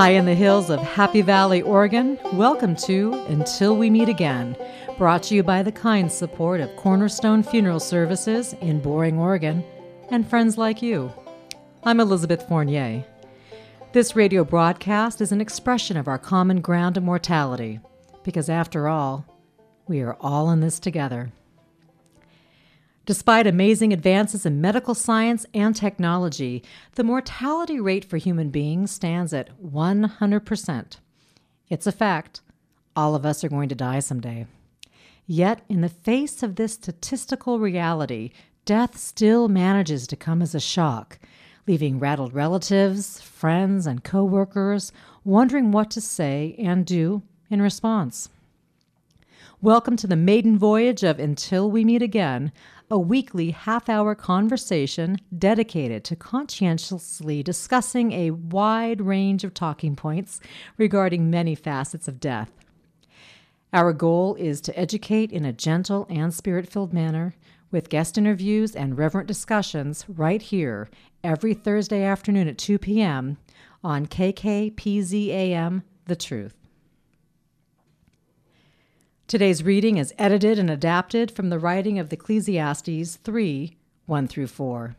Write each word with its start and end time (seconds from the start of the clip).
High 0.00 0.12
in 0.12 0.24
the 0.24 0.34
hills 0.34 0.70
of 0.70 0.80
Happy 0.80 1.20
Valley, 1.20 1.60
Oregon, 1.60 2.18
welcome 2.32 2.74
to 2.76 3.12
Until 3.28 3.76
We 3.76 3.90
Meet 3.90 4.08
Again, 4.08 4.56
brought 4.96 5.22
to 5.24 5.34
you 5.34 5.42
by 5.42 5.62
the 5.62 5.72
kind 5.72 6.10
support 6.10 6.60
of 6.60 6.74
Cornerstone 6.76 7.42
Funeral 7.42 7.80
Services 7.80 8.54
in 8.62 8.80
Boring, 8.80 9.18
Oregon, 9.18 9.62
and 10.10 10.26
friends 10.26 10.56
like 10.56 10.80
you. 10.80 11.12
I'm 11.84 12.00
Elizabeth 12.00 12.48
Fournier. 12.48 13.04
This 13.92 14.16
radio 14.16 14.42
broadcast 14.42 15.20
is 15.20 15.32
an 15.32 15.40
expression 15.42 15.98
of 15.98 16.08
our 16.08 16.18
common 16.18 16.62
ground 16.62 16.96
of 16.96 17.02
mortality, 17.02 17.80
because 18.24 18.48
after 18.48 18.88
all, 18.88 19.26
we 19.90 20.00
are 20.00 20.16
all 20.20 20.50
in 20.50 20.60
this 20.60 20.78
together. 20.78 21.32
Despite 23.06 23.48
amazing 23.48 23.92
advances 23.92 24.46
in 24.46 24.60
medical 24.60 24.94
science 24.94 25.44
and 25.52 25.74
technology, 25.74 26.62
the 26.94 27.02
mortality 27.02 27.80
rate 27.80 28.04
for 28.04 28.16
human 28.16 28.50
beings 28.50 28.92
stands 28.92 29.32
at 29.32 29.50
100%. 29.60 30.96
It's 31.68 31.88
a 31.88 31.92
fact. 31.92 32.40
All 32.94 33.16
of 33.16 33.26
us 33.26 33.42
are 33.42 33.48
going 33.48 33.68
to 33.68 33.74
die 33.74 33.98
someday. 33.98 34.46
Yet, 35.26 35.62
in 35.68 35.80
the 35.80 35.88
face 35.88 36.44
of 36.44 36.54
this 36.54 36.74
statistical 36.74 37.58
reality, 37.58 38.30
death 38.64 38.96
still 38.96 39.48
manages 39.48 40.06
to 40.06 40.16
come 40.16 40.40
as 40.40 40.54
a 40.54 40.60
shock, 40.60 41.18
leaving 41.66 41.98
rattled 41.98 42.32
relatives, 42.32 43.20
friends, 43.20 43.88
and 43.88 44.04
coworkers 44.04 44.92
wondering 45.24 45.72
what 45.72 45.90
to 45.90 46.00
say 46.00 46.54
and 46.60 46.86
do 46.86 47.22
in 47.50 47.60
response. 47.60 48.28
Welcome 49.62 49.96
to 49.96 50.06
the 50.06 50.16
maiden 50.16 50.56
voyage 50.56 51.02
of 51.02 51.18
Until 51.18 51.70
We 51.70 51.84
Meet 51.84 52.00
Again, 52.00 52.50
a 52.90 52.98
weekly 52.98 53.50
half 53.50 53.90
hour 53.90 54.14
conversation 54.14 55.18
dedicated 55.36 56.02
to 56.04 56.16
conscientiously 56.16 57.42
discussing 57.42 58.12
a 58.12 58.30
wide 58.30 59.02
range 59.02 59.44
of 59.44 59.52
talking 59.52 59.96
points 59.96 60.40
regarding 60.78 61.28
many 61.28 61.54
facets 61.54 62.08
of 62.08 62.20
death. 62.20 62.50
Our 63.74 63.92
goal 63.92 64.34
is 64.36 64.62
to 64.62 64.78
educate 64.78 65.30
in 65.30 65.44
a 65.44 65.52
gentle 65.52 66.06
and 66.08 66.32
spirit 66.32 66.66
filled 66.66 66.94
manner 66.94 67.34
with 67.70 67.90
guest 67.90 68.16
interviews 68.16 68.74
and 68.74 68.96
reverent 68.96 69.28
discussions 69.28 70.06
right 70.08 70.40
here 70.40 70.88
every 71.22 71.52
Thursday 71.52 72.02
afternoon 72.02 72.48
at 72.48 72.56
2 72.56 72.78
p.m. 72.78 73.36
on 73.84 74.06
KKPZAM 74.06 75.82
The 76.06 76.16
Truth. 76.16 76.59
Today's 79.30 79.62
reading 79.62 79.96
is 79.96 80.12
edited 80.18 80.58
and 80.58 80.68
adapted 80.68 81.30
from 81.30 81.50
the 81.50 81.58
writing 81.60 82.00
of 82.00 82.12
Ecclesiastes 82.12 83.14
3 83.14 83.76
1 84.06 84.26
through 84.26 84.48
4. 84.48 84.96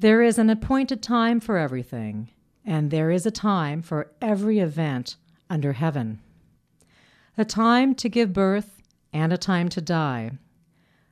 There 0.00 0.20
is 0.20 0.36
an 0.36 0.50
appointed 0.50 1.00
time 1.00 1.38
for 1.38 1.58
everything, 1.58 2.30
and 2.64 2.90
there 2.90 3.12
is 3.12 3.24
a 3.24 3.30
time 3.30 3.82
for 3.82 4.10
every 4.20 4.58
event 4.58 5.14
under 5.48 5.74
heaven. 5.74 6.18
A 7.38 7.44
time 7.44 7.94
to 7.94 8.08
give 8.08 8.32
birth 8.32 8.82
and 9.12 9.32
a 9.32 9.38
time 9.38 9.68
to 9.68 9.80
die, 9.80 10.32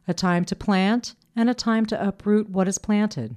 a 0.09 0.13
time 0.13 0.45
to 0.47 0.57
plant 0.57 1.15
and 1.37 1.49
a 1.49 1.55
time 1.55 1.87
to 1.87 2.09
uproot 2.09 2.51
what 2.51 2.67
is 2.67 2.79
planted, 2.79 3.37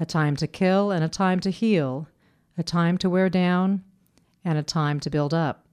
a 0.00 0.04
time 0.04 0.34
to 0.34 0.48
kill 0.48 0.90
and 0.90 1.04
a 1.04 1.08
time 1.08 1.38
to 1.38 1.50
heal, 1.50 2.08
a 2.58 2.64
time 2.64 2.98
to 2.98 3.08
wear 3.08 3.28
down 3.28 3.84
and 4.44 4.58
a 4.58 4.64
time 4.64 4.98
to 4.98 5.08
build 5.08 5.32
up 5.32 5.68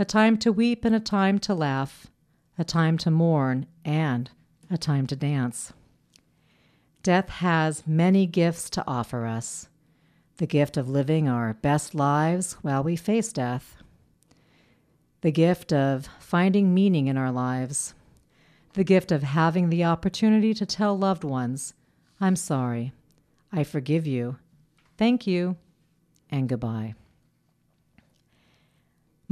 a 0.00 0.04
time 0.06 0.38
to 0.38 0.50
weep 0.50 0.86
and 0.86 0.94
a 0.94 1.00
time 1.00 1.38
to 1.38 1.52
laugh, 1.52 2.06
a 2.56 2.64
time 2.64 2.96
to 2.96 3.10
mourn 3.10 3.66
and 3.84 4.30
a 4.70 4.78
time 4.78 5.06
to 5.06 5.14
dance. 5.14 5.74
Death 7.02 7.28
has 7.28 7.86
many 7.86 8.24
gifts 8.24 8.70
to 8.70 8.82
offer 8.86 9.26
us. 9.26 9.68
The 10.38 10.46
gift 10.46 10.78
of 10.78 10.88
living 10.88 11.28
our 11.28 11.52
best 11.52 11.94
lives 11.94 12.54
while 12.62 12.82
we 12.82 12.96
face 12.96 13.30
death, 13.30 13.76
the 15.20 15.30
gift 15.30 15.70
of 15.70 16.08
finding 16.18 16.72
meaning 16.72 17.06
in 17.06 17.18
our 17.18 17.30
lives, 17.30 17.92
the 18.72 18.84
gift 18.84 19.12
of 19.12 19.22
having 19.22 19.68
the 19.68 19.84
opportunity 19.84 20.54
to 20.54 20.64
tell 20.64 20.96
loved 20.96 21.24
ones, 21.24 21.74
I'm 22.18 22.36
sorry, 22.36 22.94
I 23.52 23.64
forgive 23.64 24.06
you, 24.06 24.38
thank 24.96 25.26
you, 25.26 25.56
and 26.30 26.48
goodbye. 26.48 26.94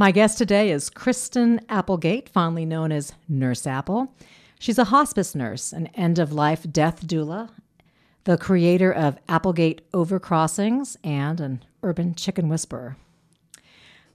My 0.00 0.12
guest 0.12 0.38
today 0.38 0.70
is 0.70 0.90
Kristen 0.90 1.60
Applegate, 1.68 2.28
fondly 2.28 2.64
known 2.64 2.92
as 2.92 3.14
Nurse 3.28 3.66
Apple. 3.66 4.14
She's 4.60 4.78
a 4.78 4.84
hospice 4.84 5.34
nurse, 5.34 5.72
an 5.72 5.88
end 5.88 6.20
of 6.20 6.32
life 6.32 6.64
death 6.70 7.04
doula, 7.04 7.50
the 8.22 8.38
creator 8.38 8.92
of 8.92 9.18
Applegate 9.28 9.82
Overcrossings, 9.90 10.96
and 11.02 11.40
an 11.40 11.64
urban 11.82 12.14
chicken 12.14 12.48
whisperer. 12.48 12.96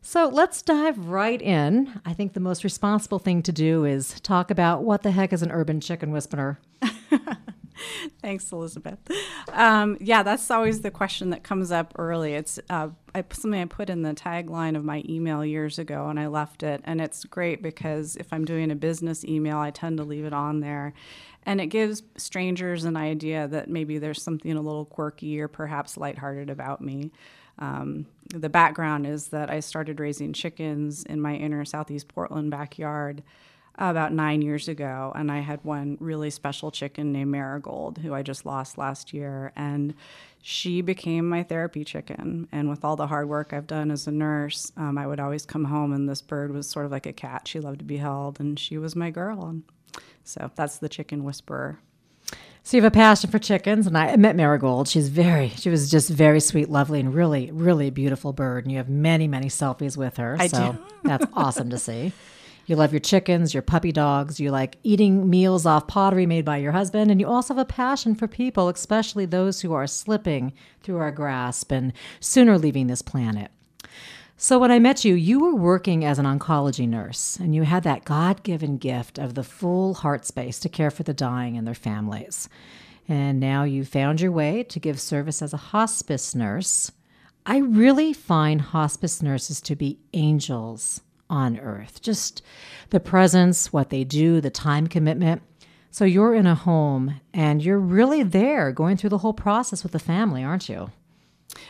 So 0.01 0.29
let's 0.29 0.61
dive 0.61 1.09
right 1.09 1.41
in. 1.41 1.99
I 2.05 2.13
think 2.13 2.31
the 2.31 2.39
most 2.39 2.63
responsible 2.63 3.19
thing 3.19 3.43
to 3.43 3.51
do 3.51 3.83
is 3.83 4.21
talk 4.21 4.49
about 4.49 4.83
what 4.83 5.03
the 5.03 5.11
heck 5.11 5.33
is 5.33 5.41
an 5.41 5.51
urban 5.51 5.81
chicken 5.81 6.11
whisperer. 6.11 6.59
Thanks, 8.21 8.51
Elizabeth. 8.51 8.99
Um, 9.51 9.97
yeah, 9.99 10.23
that's 10.23 10.49
always 10.51 10.81
the 10.81 10.91
question 10.91 11.29
that 11.31 11.43
comes 11.43 11.71
up 11.71 11.93
early. 11.97 12.33
It's 12.33 12.59
uh, 12.69 12.89
I, 13.13 13.23
something 13.31 13.61
I 13.61 13.65
put 13.65 13.89
in 13.89 14.01
the 14.01 14.13
tagline 14.13 14.75
of 14.75 14.83
my 14.83 15.03
email 15.07 15.45
years 15.45 15.79
ago, 15.79 16.07
and 16.07 16.19
I 16.19 16.27
left 16.27 16.63
it. 16.63 16.81
And 16.83 17.01
it's 17.01 17.23
great 17.25 17.61
because 17.61 18.15
if 18.15 18.31
I'm 18.31 18.45
doing 18.45 18.71
a 18.71 18.75
business 18.75 19.23
email, 19.25 19.57
I 19.57 19.71
tend 19.71 19.97
to 19.97 20.03
leave 20.03 20.25
it 20.25 20.33
on 20.33 20.59
there. 20.59 20.93
And 21.45 21.59
it 21.59 21.67
gives 21.67 22.03
strangers 22.17 22.85
an 22.85 22.95
idea 22.95 23.47
that 23.49 23.69
maybe 23.69 23.97
there's 23.97 24.21
something 24.21 24.51
a 24.51 24.61
little 24.61 24.85
quirky 24.85 25.41
or 25.41 25.47
perhaps 25.47 25.97
lighthearted 25.97 26.49
about 26.49 26.81
me. 26.81 27.11
Um, 27.59 28.07
the 28.29 28.49
background 28.49 29.05
is 29.05 29.27
that 29.27 29.49
I 29.49 29.59
started 29.59 29.99
raising 29.99 30.33
chickens 30.33 31.03
in 31.03 31.21
my 31.21 31.35
inner 31.35 31.65
Southeast 31.65 32.07
Portland 32.07 32.49
backyard 32.49 33.23
about 33.75 34.13
nine 34.13 34.41
years 34.41 34.67
ago, 34.67 35.11
and 35.15 35.31
I 35.31 35.39
had 35.39 35.63
one 35.63 35.97
really 35.99 36.29
special 36.29 36.71
chicken 36.71 37.11
named 37.11 37.31
Marigold, 37.31 37.97
who 37.97 38.13
I 38.13 38.21
just 38.21 38.45
lost 38.45 38.77
last 38.77 39.13
year. 39.13 39.51
And 39.55 39.95
she 40.41 40.81
became 40.81 41.27
my 41.27 41.41
therapy 41.43 41.83
chicken. 41.83 42.47
And 42.51 42.69
with 42.69 42.85
all 42.85 42.95
the 42.95 43.07
hard 43.07 43.29
work 43.29 43.51
I've 43.51 43.67
done 43.67 43.89
as 43.89 44.05
a 44.07 44.11
nurse, 44.11 44.71
um, 44.77 44.97
I 44.97 45.07
would 45.07 45.19
always 45.19 45.45
come 45.45 45.65
home, 45.65 45.91
and 45.91 46.07
this 46.07 46.21
bird 46.21 46.53
was 46.53 46.69
sort 46.69 46.85
of 46.85 46.91
like 46.91 47.05
a 47.05 47.13
cat. 47.13 47.47
She 47.47 47.59
loved 47.59 47.79
to 47.79 47.85
be 47.85 47.97
held, 47.97 48.39
and 48.39 48.59
she 48.59 48.77
was 48.77 48.95
my 48.95 49.09
girl. 49.09 49.45
And 49.45 49.63
so 50.23 50.51
that's 50.55 50.77
the 50.77 50.89
chicken 50.89 51.23
whisperer. 51.23 51.79
So 52.65 52.77
you 52.77 52.83
have 52.83 52.93
a 52.93 52.95
passion 52.95 53.29
for 53.29 53.39
chickens, 53.39 53.87
and 53.87 53.97
I 53.97 54.15
met 54.15 54.35
Marigold. 54.35 54.87
She's 54.87 55.09
very, 55.09 55.49
she 55.49 55.69
was 55.69 55.91
just 55.91 56.09
very 56.09 56.39
sweet, 56.39 56.69
lovely, 56.69 56.99
and 56.99 57.13
really, 57.13 57.51
really 57.51 57.89
beautiful 57.89 58.31
bird. 58.33 58.63
And 58.63 58.71
you 58.71 58.77
have 58.77 58.87
many, 58.87 59.27
many 59.27 59.47
selfies 59.47 59.97
with 59.97 60.17
her. 60.17 60.37
I 60.39 60.47
so 60.47 60.73
do. 60.73 60.79
that's 61.03 61.25
awesome 61.33 61.71
to 61.71 61.79
see. 61.79 62.13
You 62.65 62.77
love 62.77 62.93
your 62.93 63.01
chickens, 63.01 63.53
your 63.53 63.63
puppy 63.63 63.91
dogs. 63.91 64.39
You 64.39 64.51
like 64.51 64.77
eating 64.83 65.29
meals 65.29 65.65
off 65.65 65.87
pottery 65.87 66.25
made 66.25 66.45
by 66.45 66.57
your 66.57 66.71
husband. 66.71 67.11
And 67.11 67.19
you 67.19 67.27
also 67.27 67.53
have 67.53 67.61
a 67.61 67.65
passion 67.65 68.15
for 68.15 68.27
people, 68.27 68.69
especially 68.69 69.25
those 69.25 69.61
who 69.61 69.73
are 69.73 69.87
slipping 69.87 70.53
through 70.81 70.97
our 70.97 71.11
grasp 71.11 71.71
and 71.71 71.91
sooner 72.19 72.57
leaving 72.57 72.87
this 72.87 73.01
planet. 73.01 73.51
So, 74.37 74.57
when 74.59 74.71
I 74.71 74.79
met 74.79 75.05
you, 75.05 75.13
you 75.13 75.39
were 75.39 75.55
working 75.55 76.03
as 76.03 76.19
an 76.19 76.25
oncology 76.25 76.87
nurse, 76.87 77.37
and 77.37 77.53
you 77.53 77.63
had 77.63 77.83
that 77.83 78.03
God 78.03 78.43
given 78.43 78.77
gift 78.77 79.17
of 79.17 79.35
the 79.35 79.43
full 79.43 79.93
heart 79.93 80.25
space 80.25 80.59
to 80.61 80.69
care 80.69 80.91
for 80.91 81.03
the 81.03 81.13
dying 81.13 81.55
and 81.55 81.67
their 81.67 81.75
families. 81.75 82.49
And 83.07 83.39
now 83.39 83.63
you 83.63 83.85
found 83.85 84.21
your 84.21 84.31
way 84.31 84.63
to 84.63 84.79
give 84.79 84.99
service 84.99 85.41
as 85.41 85.53
a 85.53 85.57
hospice 85.57 86.33
nurse. 86.33 86.91
I 87.45 87.57
really 87.57 88.11
find 88.11 88.59
hospice 88.59 89.21
nurses 89.21 89.61
to 89.61 89.75
be 89.75 89.99
angels 90.13 91.01
on 91.33 91.59
earth. 91.59 91.99
Just 91.99 92.43
the 92.91 92.99
presence, 92.99 93.73
what 93.73 93.89
they 93.89 94.03
do, 94.03 94.39
the 94.39 94.51
time 94.51 94.85
commitment. 94.85 95.41
So 95.89 96.05
you're 96.05 96.35
in 96.35 96.45
a 96.45 96.55
home 96.55 97.19
and 97.33 97.63
you're 97.63 97.79
really 97.79 98.21
there 98.21 98.71
going 98.71 98.97
through 98.97 99.09
the 99.09 99.17
whole 99.17 99.33
process 99.33 99.81
with 99.81 99.93
the 99.93 99.99
family, 99.99 100.43
aren't 100.43 100.69
you? 100.69 100.91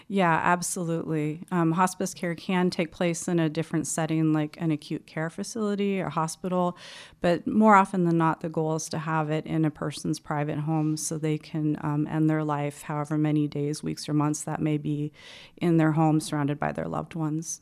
Yeah, 0.10 0.40
absolutely. 0.44 1.46
Um, 1.50 1.72
hospice 1.72 2.14
care 2.14 2.36
can 2.36 2.70
take 2.70 2.92
place 2.92 3.28
in 3.28 3.40
a 3.40 3.50
different 3.50 3.88
setting, 3.88 4.34
like 4.34 4.58
an 4.60 4.72
acute 4.72 5.08
care 5.08 5.30
facility 5.30 6.02
or 6.02 6.10
hospital, 6.10 6.78
but 7.22 7.48
more 7.48 7.76
often 7.76 8.04
than 8.04 8.18
not, 8.18 8.42
the 8.42 8.50
goal 8.50 8.76
is 8.76 8.90
to 8.90 8.98
have 8.98 9.30
it 9.30 9.46
in 9.46 9.64
a 9.66 9.72
person's 9.72 10.20
private 10.20 10.60
home 10.60 10.98
so 10.98 11.18
they 11.18 11.38
can 11.38 11.78
um, 11.82 12.06
end 12.08 12.30
their 12.30 12.44
life, 12.44 12.84
however 12.84 13.18
many 13.18 13.48
days, 13.48 13.82
weeks, 13.82 14.08
or 14.10 14.14
months 14.14 14.44
that 14.44 14.62
may 14.62 14.78
be, 14.78 15.12
in 15.58 15.78
their 15.78 15.94
home 15.94 16.20
surrounded 16.20 16.60
by 16.60 16.72
their 16.72 16.88
loved 16.88 17.16
ones. 17.16 17.62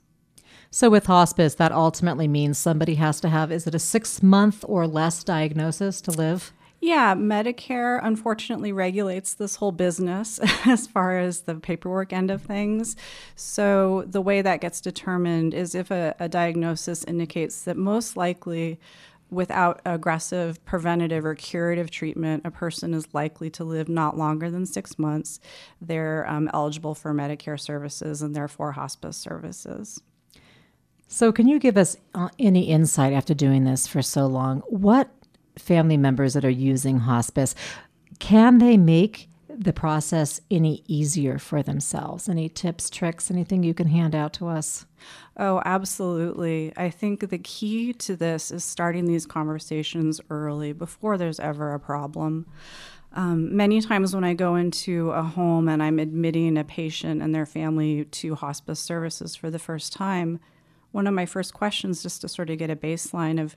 So, 0.70 0.90
with 0.90 1.06
hospice, 1.06 1.56
that 1.56 1.72
ultimately 1.72 2.28
means 2.28 2.58
somebody 2.58 2.96
has 2.96 3.20
to 3.22 3.30
have, 3.30 3.52
is 3.52 3.68
it 3.68 3.76
a 3.76 3.80
six 3.80 4.24
month 4.24 4.64
or 4.68 4.88
less 4.88 5.24
diagnosis 5.24 6.00
to 6.02 6.12
live? 6.12 6.54
Yeah, 6.84 7.14
Medicare 7.14 8.00
unfortunately 8.02 8.72
regulates 8.72 9.36
this 9.36 9.58
whole 9.58 9.72
business 9.72 10.40
as 10.66 10.88
far 10.88 11.20
as 11.20 11.42
the 11.42 11.54
paperwork 11.56 12.12
end 12.12 12.32
of 12.32 12.42
things. 12.42 12.96
So, 13.36 14.06
the 14.08 14.22
way 14.22 14.42
that 14.42 14.62
gets 14.62 14.82
determined 14.82 15.54
is 15.54 15.76
if 15.76 15.92
a, 15.92 16.16
a 16.20 16.28
diagnosis 16.28 17.04
indicates 17.04 17.62
that 17.64 17.78
most 17.78 18.18
likely 18.18 18.80
without 19.30 19.82
aggressive 19.86 20.64
preventative 20.66 21.26
or 21.26 21.36
curative 21.36 21.90
treatment, 21.90 22.46
a 22.46 22.52
person 22.52 22.94
is 22.94 23.14
likely 23.14 23.50
to 23.50 23.64
live 23.64 23.88
not 23.88 24.18
longer 24.18 24.52
than 24.52 24.66
six 24.66 25.00
months. 25.00 25.40
They're 25.80 26.30
um, 26.30 26.50
eligible 26.54 26.94
for 26.94 27.14
Medicare 27.14 27.60
services 27.60 28.22
and 28.22 28.36
therefore 28.36 28.74
hospice 28.74 29.18
services. 29.18 30.02
So, 31.14 31.34
can 31.34 31.50
you 31.50 31.60
give 31.60 31.76
us 31.76 31.98
uh, 32.16 32.30
any 32.40 32.70
insight 32.70 33.12
after 33.12 33.34
doing 33.34 33.66
this 33.66 33.86
for 33.86 34.02
so 34.02 34.28
long? 34.28 34.62
What 34.68 35.10
family 35.60 35.98
members 35.98 36.36
that 36.36 36.46
are 36.46 36.50
using 36.50 37.00
hospice 37.00 37.54
can 38.20 38.60
they 38.60 38.78
make 38.78 39.28
the 39.50 39.74
process 39.74 40.40
any 40.50 40.86
easier 40.88 41.38
for 41.38 41.62
themselves? 41.62 42.30
Any 42.30 42.48
tips, 42.48 42.90
tricks, 42.90 43.30
anything 43.30 43.62
you 43.62 43.74
can 43.74 43.88
hand 43.88 44.16
out 44.16 44.32
to 44.36 44.48
us? 44.48 44.86
Oh, 45.36 45.62
absolutely. 45.66 46.72
I 46.78 46.90
think 46.90 47.30
the 47.30 47.40
key 47.40 47.92
to 47.92 48.16
this 48.16 48.50
is 48.50 48.64
starting 48.64 49.04
these 49.04 49.26
conversations 49.26 50.22
early 50.30 50.72
before 50.72 51.18
there's 51.18 51.42
ever 51.42 51.74
a 51.74 51.80
problem. 51.80 52.46
Um, 53.12 53.54
many 53.54 53.82
times 53.82 54.16
when 54.16 54.24
I 54.24 54.34
go 54.34 54.56
into 54.56 55.12
a 55.12 55.24
home 55.24 55.68
and 55.68 55.84
I'm 55.84 56.00
admitting 56.00 56.58
a 56.58 56.64
patient 56.64 57.22
and 57.22 57.36
their 57.36 57.46
family 57.46 58.06
to 58.06 58.36
hospice 58.36 58.80
services 58.80 59.36
for 59.36 59.50
the 59.52 59.60
first 59.60 59.92
time, 59.92 60.40
one 60.92 61.08
of 61.08 61.14
my 61.14 61.26
first 61.26 61.54
questions 61.54 62.04
just 62.04 62.22
to 62.22 62.28
sort 62.28 62.50
of 62.50 62.58
get 62.58 62.70
a 62.70 62.76
baseline 62.76 63.42
of 63.42 63.56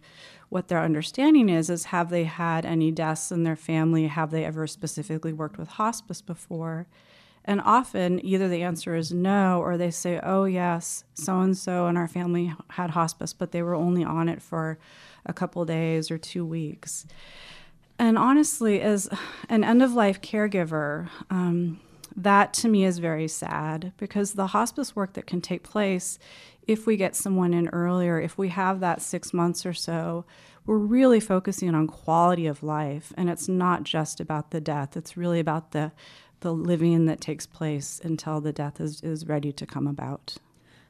what 0.49 0.69
their 0.69 0.81
understanding 0.81 1.49
is 1.49 1.69
is 1.69 1.87
have 1.87 2.11
they 2.11 2.25
had 2.25 2.65
any 2.65 2.91
deaths 2.91 3.33
in 3.33 3.45
their 3.45 3.57
family? 3.57 4.07
Have 4.07 4.31
they 4.31 4.45
ever 4.45 4.67
specifically 4.67 5.33
worked 5.33 5.59
with 5.59 5.69
hospice 5.69 6.21
before? 6.21 6.87
And 7.45 7.61
often 7.61 8.25
either 8.25 8.49
the 8.49 8.63
answer 8.63 8.95
is 8.95 9.13
no 9.13 9.61
or 9.61 9.77
they 9.77 9.91
say 9.91 10.19
oh 10.23 10.45
yes 10.45 11.05
so 11.15 11.41
and 11.41 11.57
so 11.57 11.89
in 11.89 11.97
our 11.97 12.09
family 12.09 12.55
had 12.71 12.91
hospice 12.91 13.35
but 13.35 13.53
they 13.53 13.63
were 13.63 13.75
only 13.75 14.03
on 14.03 14.29
it 14.29 14.41
for 14.41 14.79
a 15.27 15.33
couple 15.33 15.65
days 15.65 16.11
or 16.11 16.17
two 16.17 16.47
weeks. 16.47 17.05
And 17.99 18.17
honestly 18.17 18.81
as 18.81 19.09
an 19.49 19.63
end 19.63 19.83
of 19.83 19.93
life 19.93 20.21
caregiver 20.23 21.11
um, 21.31 21.81
that 22.17 22.53
to 22.55 22.69
me 22.69 22.85
is 22.85 22.99
very 22.99 23.29
sad 23.29 23.93
because 23.97 24.33
the 24.33 24.49
hospice 24.49 24.95
work 24.95 25.15
that 25.15 25.27
can 25.27 25.41
take 25.41 25.63
place 25.63 26.19
if 26.67 26.87
we 26.87 26.97
get 26.97 27.15
someone 27.15 27.53
in 27.53 27.69
earlier, 27.69 28.21
if 28.21 28.39
we 28.39 28.49
have 28.49 28.81
that 28.81 29.03
six 29.03 29.33
months 29.33 29.67
or 29.67 29.75
so, 29.75 30.25
we're 30.67 30.79
really 30.79 31.21
focusing 31.21 31.75
on 31.75 31.87
quality 31.87 32.47
of 32.47 32.63
life. 32.63 33.13
And 33.17 33.29
it's 33.29 33.49
not 33.49 33.83
just 33.83 34.21
about 34.21 34.51
the 34.51 34.61
death, 34.61 34.97
it's 34.97 35.17
really 35.17 35.41
about 35.41 35.73
the, 35.73 35.93
the 36.41 36.55
living 36.55 37.07
that 37.07 37.21
takes 37.21 37.47
place 37.47 38.01
until 38.03 38.41
the 38.41 38.53
death 38.53 38.81
is, 38.81 39.01
is 39.03 39.27
ready 39.27 39.53
to 39.53 39.67
come 39.67 39.87
about. 39.87 40.37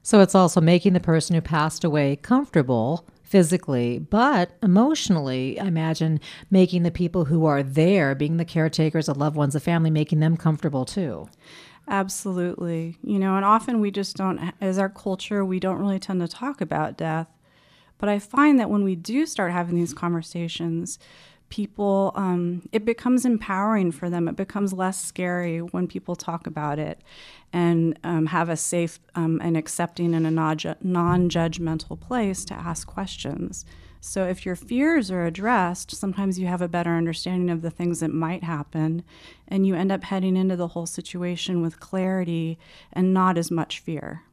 So 0.03 0.21
it's 0.21 0.35
also 0.35 0.61
making 0.61 0.93
the 0.93 1.01
person 1.01 1.35
who 1.35 1.41
passed 1.41 1.83
away 1.83 2.17
comfortable 2.17 3.07
physically, 3.25 3.99
but 3.99 4.53
emotionally, 4.63 5.59
I 5.59 5.67
imagine 5.67 6.21
making 6.51 6.85
the 6.85 6.91
people 6.91 7.25
who 7.25 7.47
are 7.47 7.63
there, 7.63 8.15
being 8.15 8.37
the 8.37 8.45
caretakers, 8.45 9.07
the 9.07 9.15
loved 9.15 9.35
ones, 9.35 9.55
the 9.55 9.61
family, 9.61 9.91
making 9.91 10.21
them 10.21 10.37
comfortable 10.37 10.85
too. 10.85 11.29
Absolutely. 11.89 12.99
You 13.03 13.19
know, 13.19 13.37
and 13.37 13.45
often 13.45 13.81
we 13.81 13.91
just 13.91 14.17
don't, 14.17 14.53
as 14.61 14.79
our 14.79 14.89
culture, 14.89 15.45
we 15.45 15.59
don't 15.59 15.79
really 15.79 15.99
tend 15.99 16.21
to 16.21 16.29
talk 16.29 16.61
about 16.61 16.97
death. 16.97 17.29
But 17.99 18.09
I 18.09 18.19
find 18.19 18.59
that 18.61 18.71
when 18.71 18.85
we 18.85 18.95
do 18.95 19.27
start 19.27 19.53
having 19.53 19.75
these 19.75 19.95
conversations, 19.95 20.99
people, 21.49 22.13
um, 22.15 22.69
it 22.73 22.85
becomes 22.85 23.25
empowering 23.25 23.93
for 23.93 24.11
them. 24.11 24.29
It 24.29 24.37
becomes 24.37 24.73
less 24.73 25.03
scary 25.03 25.61
when 25.61 25.87
people 25.87 26.17
talk 26.17 26.47
about 26.47 26.79
it 26.79 27.01
and 27.53 27.99
um, 28.03 28.27
have 28.27 28.49
a 28.49 28.57
safe 28.57 28.99
um, 29.15 29.41
and 29.43 29.57
accepting 29.57 30.15
and 30.15 30.27
a 30.27 30.31
non 30.31 31.29
judgmental 31.29 32.01
place 32.01 32.45
to 32.47 32.55
ask 32.55 32.87
questions. 32.87 33.65
So 34.01 34.27
if 34.27 34.45
your 34.45 34.55
fears 34.55 35.11
are 35.11 35.25
addressed, 35.25 35.93
sometimes 35.93 36.39
you 36.39 36.47
have 36.47 36.61
a 36.61 36.69
better 36.69 36.91
understanding 36.91 37.49
of 37.49 37.63
the 37.63 37.71
things 37.71 38.01
that 38.01 38.13
might 38.13 38.45
happen, 38.45 39.03
and 39.49 39.67
you 39.67 39.75
end 39.75 39.91
up 39.91 40.05
heading 40.05 40.37
into 40.37 40.57
the 40.57 40.69
whole 40.69 40.85
situation 40.85 41.63
with 41.63 41.81
clarity 41.81 42.59
and 42.93 43.15
not 43.15 43.39
as 43.39 43.51
much 43.51 43.81
fear. 43.81 44.25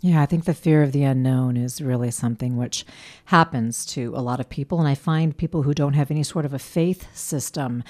Yeah, 0.00 0.22
I 0.22 0.26
think 0.26 0.44
the 0.44 0.54
fear 0.54 0.82
of 0.82 0.92
the 0.92 1.02
unknown 1.02 1.56
is 1.56 1.80
really 1.80 2.12
something 2.12 2.56
which 2.56 2.86
happens 3.26 3.84
to 3.86 4.12
a 4.14 4.22
lot 4.22 4.38
of 4.38 4.48
people. 4.48 4.78
And 4.78 4.88
I 4.88 4.94
find 4.94 5.36
people 5.36 5.64
who 5.64 5.74
don't 5.74 5.94
have 5.94 6.10
any 6.10 6.22
sort 6.22 6.44
of 6.44 6.54
a 6.54 6.58
faith 6.58 7.08
system 7.16 7.82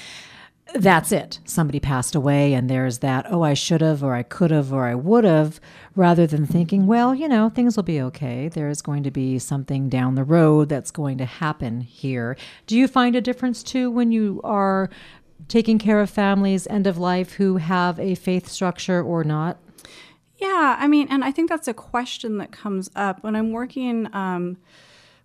that's 0.75 1.13
it. 1.13 1.41
Somebody 1.45 1.81
passed 1.81 2.15
away, 2.15 2.53
and 2.53 2.69
there's 2.69 2.99
that, 2.99 3.27
oh, 3.31 3.43
I 3.43 3.55
should 3.55 3.81
have, 3.81 4.05
or 4.05 4.15
I 4.15 4.23
could 4.23 4.51
have, 4.51 4.73
or 4.73 4.87
I 4.87 4.95
would 4.95 5.25
have, 5.25 5.61
rather 5.97 6.27
than 6.27 6.47
thinking, 6.47 6.87
well, 6.87 7.15
you 7.15 7.29
know, 7.29 7.49
things 7.49 7.77
will 7.77 7.85
be 7.85 8.01
okay. 8.03 8.49
There's 8.49 8.83
going 8.83 9.03
to 9.05 9.11
be 9.11 9.39
something 9.39 9.89
down 9.89 10.15
the 10.15 10.25
road 10.25 10.69
that's 10.69 10.91
going 10.91 11.19
to 11.19 11.25
happen 11.25 11.81
here. 11.81 12.37
Do 12.67 12.77
you 12.77 12.87
find 12.87 13.17
a 13.17 13.21
difference 13.21 13.63
too 13.63 13.91
when 13.91 14.13
you 14.13 14.41
are 14.45 14.91
taking 15.49 15.79
care 15.79 16.01
of 16.01 16.11
families, 16.11 16.67
end 16.67 16.87
of 16.87 16.99
life, 16.99 17.35
who 17.35 17.57
have 17.57 17.99
a 17.99 18.15
faith 18.15 18.49
structure 18.49 19.03
or 19.03 19.25
not? 19.25 19.59
Yeah, 20.39 20.77
I 20.79 20.87
mean, 20.87 21.09
and 21.11 21.25
I 21.25 21.33
think 21.33 21.49
that's 21.49 21.67
a 21.67 21.75
question 21.75 22.39
that 22.39 22.53
comes 22.53 22.91
up 22.95 23.23
when 23.25 23.35
I'm 23.35 23.51
working, 23.51 24.09
um, 24.15 24.57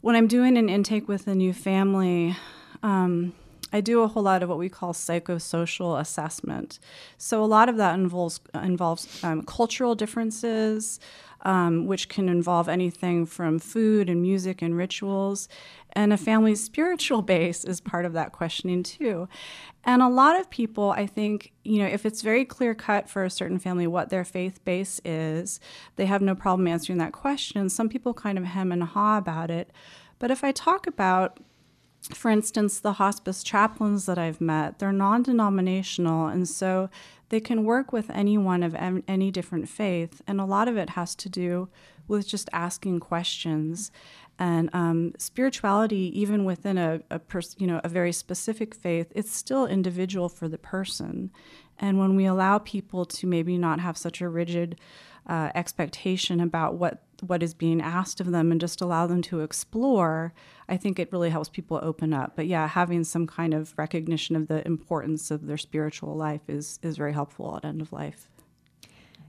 when 0.02 0.16
I'm 0.16 0.28
doing 0.28 0.58
an 0.58 0.70
intake 0.70 1.08
with 1.08 1.28
a 1.28 1.36
new 1.36 1.54
family. 1.54 2.36
Um, 2.82 3.34
I 3.72 3.82
do 3.82 4.02
a 4.02 4.08
whole 4.08 4.24
lot 4.24 4.44
of 4.44 4.50
what 4.50 4.58
we 4.58 4.70
call 4.70 4.94
psychosocial 4.94 6.00
assessment. 6.00 6.80
So 7.18 7.44
a 7.44 7.46
lot 7.46 7.70
of 7.70 7.78
that 7.78 7.96
involves 7.96 8.40
involves 8.54 9.24
um, 9.24 9.44
cultural 9.44 9.96
differences, 9.96 11.00
um, 11.44 11.86
which 11.86 12.10
can 12.10 12.30
involve 12.30 12.68
anything 12.68 13.26
from 13.26 13.60
food 13.60 14.10
and 14.10 14.22
music 14.22 14.62
and 14.62 14.76
rituals. 14.76 15.48
And 15.94 16.12
a 16.12 16.18
family's 16.18 16.64
spiritual 16.64 17.22
base 17.34 17.64
is 17.64 17.80
part 17.80 18.06
of 18.06 18.14
that 18.14 18.32
questioning 18.32 18.84
too. 18.84 19.28
And 19.84 20.02
a 20.02 20.08
lot 20.08 20.40
of 20.40 20.50
people, 20.50 20.92
I 20.92 21.06
think, 21.06 21.52
you 21.64 21.80
know, 21.80 21.88
if 21.88 22.06
it's 22.06 22.22
very 22.22 22.46
clear 22.46 22.74
cut 22.74 23.10
for 23.10 23.24
a 23.24 23.30
certain 23.30 23.60
family 23.60 23.86
what 23.86 24.10
their 24.10 24.24
faith 24.24 24.64
base 24.64 25.02
is, 25.04 25.60
they 25.98 26.06
have 26.06 26.22
no 26.22 26.36
problem 26.36 26.68
answering 26.68 27.00
that 27.00 27.12
question. 27.12 27.70
Some 27.70 27.90
people 27.90 28.14
kind 28.14 28.38
of 28.38 28.46
hem 28.46 28.72
and 28.72 28.84
haw 28.84 29.18
about 29.18 29.52
it. 29.52 29.72
But 30.20 30.32
if 30.32 30.44
I 30.44 30.54
talk 30.54 30.88
about 30.88 31.40
for 32.12 32.30
instance, 32.30 32.80
the 32.80 32.94
hospice 32.94 33.44
chaplains 33.44 34.06
that 34.06 34.18
I've 34.18 34.42
met, 34.42 34.80
they're 34.80 34.92
non 34.92 35.24
denominational, 35.24 36.28
and 36.28 36.48
so 36.48 36.90
they 37.30 37.40
can 37.40 37.64
work 37.64 37.94
with 37.94 38.10
anyone 38.10 38.62
of 38.62 38.76
any 39.08 39.32
different 39.32 39.70
faith. 39.70 40.22
And 40.28 40.42
a 40.42 40.46
lot 40.46 40.68
of 40.68 40.78
it 40.78 40.92
has 40.92 41.16
to 41.16 41.30
do 41.30 41.70
with 42.08 42.28
just 42.28 42.50
asking 42.52 43.00
questions. 43.00 43.92
And 44.38 44.70
um, 44.74 45.14
spirituality, 45.18 46.12
even 46.20 46.44
within 46.44 46.78
a, 46.78 47.02
a 47.10 47.20
pers- 47.20 47.56
you 47.58 47.68
know 47.68 47.80
a 47.84 47.90
very 47.90 48.12
specific 48.12 48.76
faith, 48.76 49.12
it's 49.16 49.34
still 49.34 49.66
individual 49.66 50.28
for 50.28 50.48
the 50.48 50.58
person. 50.58 51.32
And 51.80 52.00
when 52.00 52.16
we 52.16 52.26
allow 52.26 52.60
people 52.60 53.06
to 53.06 53.28
maybe 53.28 53.58
not 53.58 53.80
have 53.80 53.98
such 53.98 54.22
a 54.22 54.30
rigid 54.30 54.80
uh, 55.28 55.52
expectation 55.56 56.40
about 56.40 56.76
what 56.76 57.04
what 57.22 57.42
is 57.42 57.54
being 57.54 57.82
asked 57.82 58.20
of 58.20 58.32
them 58.32 58.52
and 58.52 58.60
just 58.60 58.82
allow 58.82 59.08
them 59.08 59.22
to 59.22 59.40
explore, 59.40 60.34
I 60.68 60.76
think 60.76 61.00
it 61.00 61.10
really 61.12 61.30
helps 61.30 61.48
people 61.48 61.80
open 61.82 62.14
up. 62.14 62.36
But 62.36 62.48
yeah, 62.48 62.68
having 62.68 63.06
some 63.06 63.28
kind 63.28 63.54
of 63.54 63.74
recognition 63.78 64.36
of 64.36 64.48
the 64.48 64.66
importance 64.68 65.32
of 65.32 65.48
their 65.48 65.58
spiritual 65.58 66.16
life 66.16 66.42
is 66.48 66.80
is 66.84 66.98
very 66.98 67.14
helpful 67.14 67.56
at 67.56 67.66
end 67.66 67.82
of 67.82 67.94
life. 67.94 68.30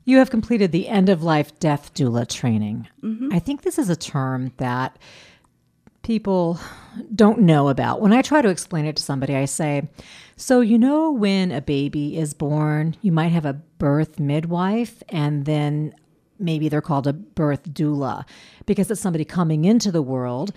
You 0.05 0.19
have 0.19 0.31
completed 0.31 0.71
the 0.73 0.89
end 0.89 1.09
of 1.09 1.23
life 1.23 1.59
death 1.61 1.95
doula 1.95 2.29
training. 2.29 2.89
Mm-hmm. 3.03 3.29
I 3.33 3.39
think 3.39 3.63
this 3.63 3.79
is 3.79 3.89
a 3.89 3.97
term 3.97 4.53
that 4.59 4.99
people 6.05 6.61
don't 7.15 7.41
know 7.41 7.69
about. 7.69 8.01
When 8.01 8.13
I 8.13 8.23
try 8.23 8.43
to 8.43 8.49
explain 8.49 8.85
it 8.87 8.97
to 8.97 9.03
somebody, 9.03 9.35
I 9.35 9.47
say, 9.47 9.89
So, 10.37 10.61
you 10.61 10.79
know, 10.79 11.11
when 11.11 11.51
a 11.51 11.61
baby 11.61 12.17
is 12.17 12.35
born, 12.35 12.97
you 13.03 13.11
might 13.11 13.29
have 13.29 13.47
a 13.47 13.55
birth 13.55 14.21
midwife, 14.21 15.03
and 15.09 15.45
then 15.45 15.95
maybe 16.39 16.69
they're 16.69 16.81
called 16.81 17.07
a 17.07 17.13
birth 17.13 17.65
doula 17.71 18.25
because 18.67 18.91
it's 18.91 19.01
somebody 19.01 19.25
coming 19.25 19.65
into 19.65 19.91
the 19.91 20.03
world 20.03 20.53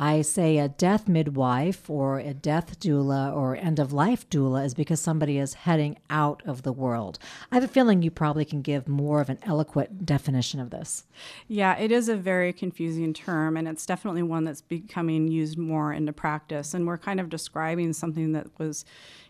I 0.00 0.22
say 0.22 0.58
a 0.58 0.68
death 0.68 1.08
midwife 1.08 1.90
or 1.90 2.20
a 2.20 2.32
death 2.32 2.78
doula 2.78 3.34
or 3.34 3.56
end 3.56 3.80
of 3.80 3.92
life 3.92 4.28
doula 4.30 4.64
is 4.64 4.72
because 4.72 5.00
somebody 5.00 5.38
is 5.38 5.54
heading 5.54 5.98
out 6.08 6.40
of 6.46 6.62
the 6.62 6.72
world. 6.72 7.18
I 7.50 7.56
have 7.56 7.64
a 7.64 7.68
feeling 7.68 8.02
you 8.02 8.12
probably 8.12 8.44
can 8.44 8.62
give 8.62 8.86
more 8.86 9.20
of 9.20 9.28
an 9.28 9.38
eloquent 9.42 10.06
definition 10.06 10.60
of 10.60 10.70
this. 10.70 11.04
Yeah, 11.48 11.76
it 11.76 11.90
is 11.90 12.08
a 12.08 12.14
very 12.14 12.52
confusing 12.52 13.12
term, 13.12 13.56
and 13.56 13.66
it's 13.66 13.86
definitely 13.86 14.22
one 14.22 14.44
that's 14.44 14.62
becoming 14.62 15.26
used 15.26 15.58
more 15.58 15.92
into 15.92 16.12
practice. 16.12 16.74
And 16.74 16.86
we're 16.86 16.98
kind 16.98 17.18
of 17.18 17.28
describing 17.28 17.92
something 17.92 18.32
that 18.32 18.46
was 18.56 18.84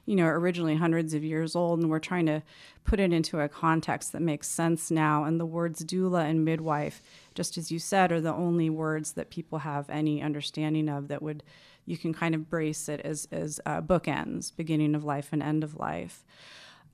you 0.08 0.16
know, 0.16 0.24
originally 0.24 0.74
hundreds 0.74 1.12
of 1.12 1.22
years 1.22 1.54
old, 1.54 1.80
and 1.80 1.90
we're 1.90 1.98
trying 1.98 2.24
to 2.24 2.42
put 2.88 2.98
it 2.98 3.12
into 3.12 3.38
a 3.38 3.48
context 3.48 4.12
that 4.12 4.22
makes 4.22 4.48
sense 4.48 4.90
now. 4.90 5.24
And 5.24 5.38
the 5.38 5.44
words 5.44 5.84
doula 5.84 6.24
and 6.24 6.42
midwife, 6.42 7.02
just 7.34 7.58
as 7.58 7.70
you 7.70 7.78
said, 7.78 8.10
are 8.10 8.20
the 8.20 8.32
only 8.32 8.70
words 8.70 9.12
that 9.12 9.28
people 9.28 9.58
have 9.58 9.90
any 9.90 10.22
understanding 10.22 10.88
of 10.88 11.08
that 11.08 11.22
would 11.22 11.42
you 11.84 11.98
can 11.98 12.14
kind 12.14 12.34
of 12.34 12.48
brace 12.48 12.88
it 12.88 13.00
as 13.02 13.28
as 13.30 13.60
uh, 13.66 13.82
bookends, 13.82 14.54
beginning 14.56 14.94
of 14.94 15.04
life 15.04 15.28
and 15.32 15.42
end 15.42 15.62
of 15.62 15.76
life. 15.76 16.24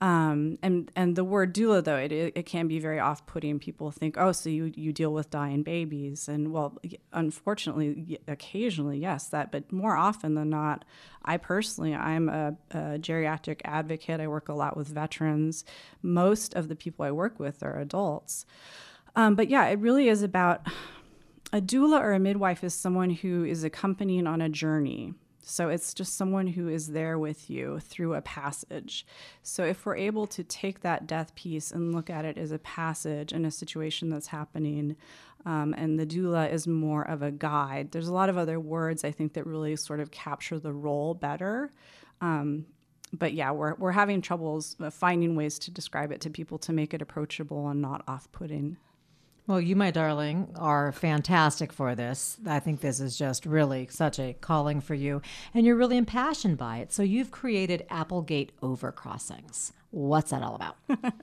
Um, 0.01 0.59
and 0.61 0.91
and 0.95 1.15
the 1.15 1.23
word 1.23 1.55
doula 1.55 1.81
though 1.81 1.95
it, 1.95 2.11
it 2.11 2.45
can 2.45 2.67
be 2.67 2.79
very 2.79 2.99
off-putting. 2.99 3.59
People 3.59 3.91
think, 3.91 4.17
oh, 4.17 4.33
so 4.33 4.49
you 4.49 4.71
you 4.75 4.91
deal 4.91 5.13
with 5.13 5.29
dying 5.29 5.63
babies, 5.63 6.27
and 6.27 6.51
well, 6.51 6.77
unfortunately, 7.13 8.19
occasionally 8.27 8.99
yes, 8.99 9.27
that, 9.29 9.51
but 9.51 9.71
more 9.71 9.95
often 9.95 10.35
than 10.35 10.49
not, 10.49 10.83
I 11.23 11.37
personally 11.37 11.95
I'm 11.95 12.27
a, 12.27 12.55
a 12.71 12.77
geriatric 12.99 13.61
advocate. 13.63 14.19
I 14.19 14.27
work 14.27 14.49
a 14.49 14.53
lot 14.53 14.75
with 14.75 14.89
veterans. 14.89 15.63
Most 16.01 16.53
of 16.55 16.67
the 16.67 16.75
people 16.75 17.05
I 17.05 17.11
work 17.11 17.39
with 17.39 17.63
are 17.63 17.79
adults, 17.79 18.45
um, 19.15 19.35
but 19.35 19.49
yeah, 19.49 19.65
it 19.67 19.79
really 19.79 20.09
is 20.09 20.21
about 20.21 20.67
a 21.53 21.61
doula 21.61 22.01
or 22.01 22.11
a 22.11 22.19
midwife 22.19 22.65
is 22.65 22.73
someone 22.73 23.11
who 23.11 23.45
is 23.45 23.63
accompanying 23.63 24.27
on 24.27 24.41
a 24.41 24.49
journey 24.49 25.13
so 25.47 25.69
it's 25.69 25.93
just 25.93 26.17
someone 26.17 26.47
who 26.47 26.67
is 26.67 26.87
there 26.87 27.19
with 27.19 27.49
you 27.51 27.79
through 27.79 28.15
a 28.15 28.21
passage. 28.21 29.05
So 29.43 29.63
if 29.63 29.85
we're 29.85 29.95
able 29.95 30.25
to 30.27 30.43
take 30.43 30.81
that 30.81 31.05
death 31.05 31.35
piece 31.35 31.71
and 31.71 31.93
look 31.93 32.09
at 32.09 32.25
it 32.25 32.37
as 32.37 32.51
a 32.51 32.57
passage 32.57 33.31
in 33.31 33.45
a 33.45 33.51
situation 33.51 34.09
that's 34.09 34.27
happening, 34.27 34.95
um, 35.45 35.75
and 35.77 35.99
the 35.99 36.05
doula 36.05 36.51
is 36.51 36.65
more 36.65 37.03
of 37.03 37.21
a 37.21 37.29
guide, 37.29 37.91
there's 37.91 38.07
a 38.07 38.13
lot 38.13 38.29
of 38.29 38.37
other 38.37 38.59
words 38.59 39.03
I 39.03 39.11
think 39.11 39.33
that 39.33 39.45
really 39.45 39.75
sort 39.75 39.99
of 39.99 40.09
capture 40.09 40.57
the 40.57 40.73
role 40.73 41.13
better. 41.13 41.69
Um, 42.21 42.65
but 43.13 43.33
yeah, 43.33 43.51
we're, 43.51 43.75
we're 43.75 43.91
having 43.91 44.21
troubles 44.21 44.75
finding 44.89 45.35
ways 45.35 45.59
to 45.59 45.71
describe 45.71 46.11
it 46.11 46.21
to 46.21 46.31
people 46.31 46.57
to 46.57 46.73
make 46.73 46.93
it 46.93 47.03
approachable 47.03 47.67
and 47.67 47.81
not 47.81 48.03
off 48.07 48.31
putting. 48.31 48.77
Well, 49.47 49.61
you, 49.61 49.75
my 49.75 49.91
darling, 49.91 50.49
are 50.55 50.91
fantastic 50.91 51.71
for 51.71 51.93
this. 51.93 52.37
I 52.47 52.59
think 52.59 52.81
this 52.81 52.99
is 52.99 53.15
just 53.15 53.45
really 53.45 53.87
such 53.91 54.17
a 54.17 54.33
calling 54.41 54.81
for 54.81 54.95
you, 54.95 55.21
and 55.53 55.67
you're 55.67 55.75
really 55.75 55.97
impassioned 55.97 56.57
by 56.57 56.77
it. 56.77 56.91
So 56.91 57.03
you've 57.03 57.29
created 57.29 57.85
Applegate 57.91 58.59
Overcrossings. 58.61 59.71
What's 59.91 60.31
that 60.31 60.41
all 60.41 60.55
about? 60.55 60.77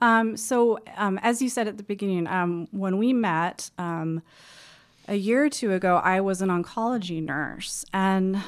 um, 0.00 0.36
so, 0.36 0.80
um, 0.96 1.20
as 1.22 1.40
you 1.40 1.48
said 1.48 1.68
at 1.68 1.76
the 1.76 1.84
beginning, 1.84 2.26
um, 2.26 2.66
when 2.72 2.98
we 2.98 3.12
met 3.12 3.70
um, 3.78 4.22
a 5.06 5.14
year 5.14 5.44
or 5.44 5.50
two 5.50 5.72
ago, 5.72 5.98
I 6.02 6.20
was 6.20 6.42
an 6.42 6.48
oncology 6.48 7.22
nurse, 7.22 7.84
and 7.92 8.42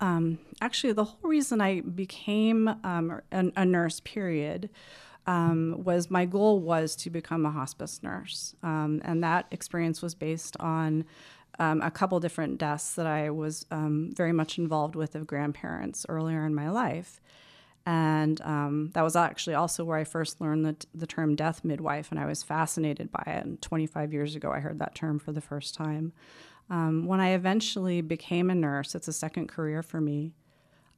um, 0.00 0.40
actually, 0.60 0.92
the 0.92 1.04
whole 1.04 1.30
reason 1.30 1.60
I 1.60 1.82
became 1.82 2.66
um, 2.82 3.20
a, 3.30 3.52
a 3.54 3.64
nurse, 3.64 4.00
period 4.00 4.70
um, 5.26 5.82
was 5.84 6.10
my 6.10 6.26
goal 6.26 6.60
was 6.60 6.94
to 6.96 7.10
become 7.10 7.46
a 7.46 7.50
hospice 7.50 8.02
nurse, 8.02 8.54
um, 8.62 9.00
and 9.04 9.22
that 9.24 9.46
experience 9.50 10.02
was 10.02 10.14
based 10.14 10.56
on 10.60 11.04
um, 11.58 11.80
a 11.82 11.90
couple 11.90 12.18
different 12.20 12.58
deaths 12.58 12.94
that 12.94 13.06
I 13.06 13.30
was 13.30 13.64
um, 13.70 14.10
very 14.14 14.32
much 14.32 14.58
involved 14.58 14.96
with 14.96 15.14
of 15.14 15.26
grandparents 15.26 16.04
earlier 16.08 16.44
in 16.44 16.54
my 16.54 16.68
life. 16.68 17.20
And 17.86 18.40
um, 18.42 18.90
that 18.94 19.02
was 19.02 19.14
actually 19.14 19.54
also 19.54 19.84
where 19.84 19.98
I 19.98 20.04
first 20.04 20.40
learned 20.40 20.64
the, 20.64 20.76
the 20.94 21.06
term 21.06 21.36
death 21.36 21.64
midwife, 21.64 22.10
and 22.10 22.18
I 22.18 22.24
was 22.24 22.42
fascinated 22.42 23.12
by 23.12 23.22
it. 23.26 23.44
And 23.44 23.60
25 23.60 24.12
years 24.12 24.34
ago, 24.34 24.50
I 24.50 24.60
heard 24.60 24.78
that 24.78 24.94
term 24.94 25.18
for 25.18 25.32
the 25.32 25.42
first 25.42 25.74
time. 25.74 26.12
Um, 26.70 27.04
when 27.06 27.20
I 27.20 27.30
eventually 27.30 28.00
became 28.00 28.48
a 28.48 28.54
nurse, 28.54 28.94
it's 28.94 29.08
a 29.08 29.12
second 29.12 29.48
career 29.48 29.82
for 29.82 30.00
me. 30.00 30.32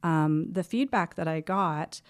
the 0.01 0.65
feedback 0.65 1.15
that 1.15 1.27
I 1.27 1.41
got 1.41 2.01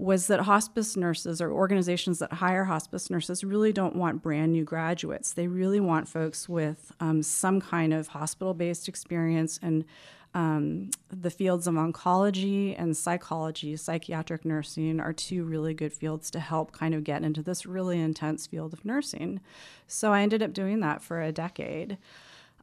was 0.00 0.28
that 0.28 0.40
hospice 0.40 0.96
nurses 0.96 1.42
or 1.42 1.52
organizations 1.52 2.20
that 2.20 2.32
hire 2.32 2.64
hospice 2.64 3.10
nurses 3.10 3.44
really 3.44 3.72
don't 3.72 3.94
want 3.94 4.22
brand 4.22 4.50
new 4.50 4.64
graduates. 4.64 5.34
They 5.34 5.46
really 5.46 5.78
want 5.78 6.08
folks 6.08 6.48
with 6.48 6.90
um, 7.00 7.22
some 7.22 7.60
kind 7.60 7.92
of 7.92 8.08
hospital 8.08 8.54
based 8.54 8.88
experience 8.88 9.60
and 9.62 9.84
um, 10.32 10.90
the 11.10 11.30
fields 11.30 11.66
of 11.66 11.74
oncology 11.74 12.74
and 12.78 12.96
psychology, 12.96 13.76
psychiatric 13.76 14.44
nursing 14.44 15.00
are 15.00 15.12
two 15.12 15.44
really 15.44 15.74
good 15.74 15.92
fields 15.92 16.30
to 16.30 16.40
help 16.40 16.72
kind 16.72 16.94
of 16.94 17.04
get 17.04 17.22
into 17.22 17.42
this 17.42 17.66
really 17.66 18.00
intense 18.00 18.46
field 18.46 18.72
of 18.72 18.84
nursing. 18.84 19.40
So 19.86 20.12
I 20.12 20.22
ended 20.22 20.42
up 20.42 20.52
doing 20.52 20.80
that 20.80 21.02
for 21.02 21.20
a 21.20 21.32
decade 21.32 21.98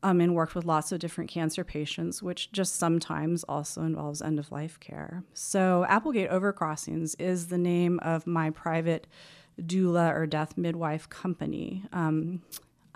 um, 0.03 0.21
and 0.21 0.35
worked 0.35 0.55
with 0.55 0.65
lots 0.65 0.91
of 0.91 0.99
different 0.99 1.29
cancer 1.29 1.63
patients, 1.63 2.21
which 2.21 2.51
just 2.51 2.75
sometimes 2.75 3.43
also 3.45 3.81
involves 3.81 4.21
end 4.21 4.39
of 4.39 4.51
life 4.51 4.79
care. 4.79 5.23
So, 5.33 5.85
Applegate 5.89 6.29
Overcrossings 6.29 7.15
is 7.19 7.47
the 7.47 7.57
name 7.57 7.99
of 8.01 8.27
my 8.27 8.49
private 8.49 9.07
doula 9.61 10.13
or 10.13 10.27
death 10.27 10.57
midwife 10.57 11.09
company. 11.09 11.83
Um, 11.91 12.43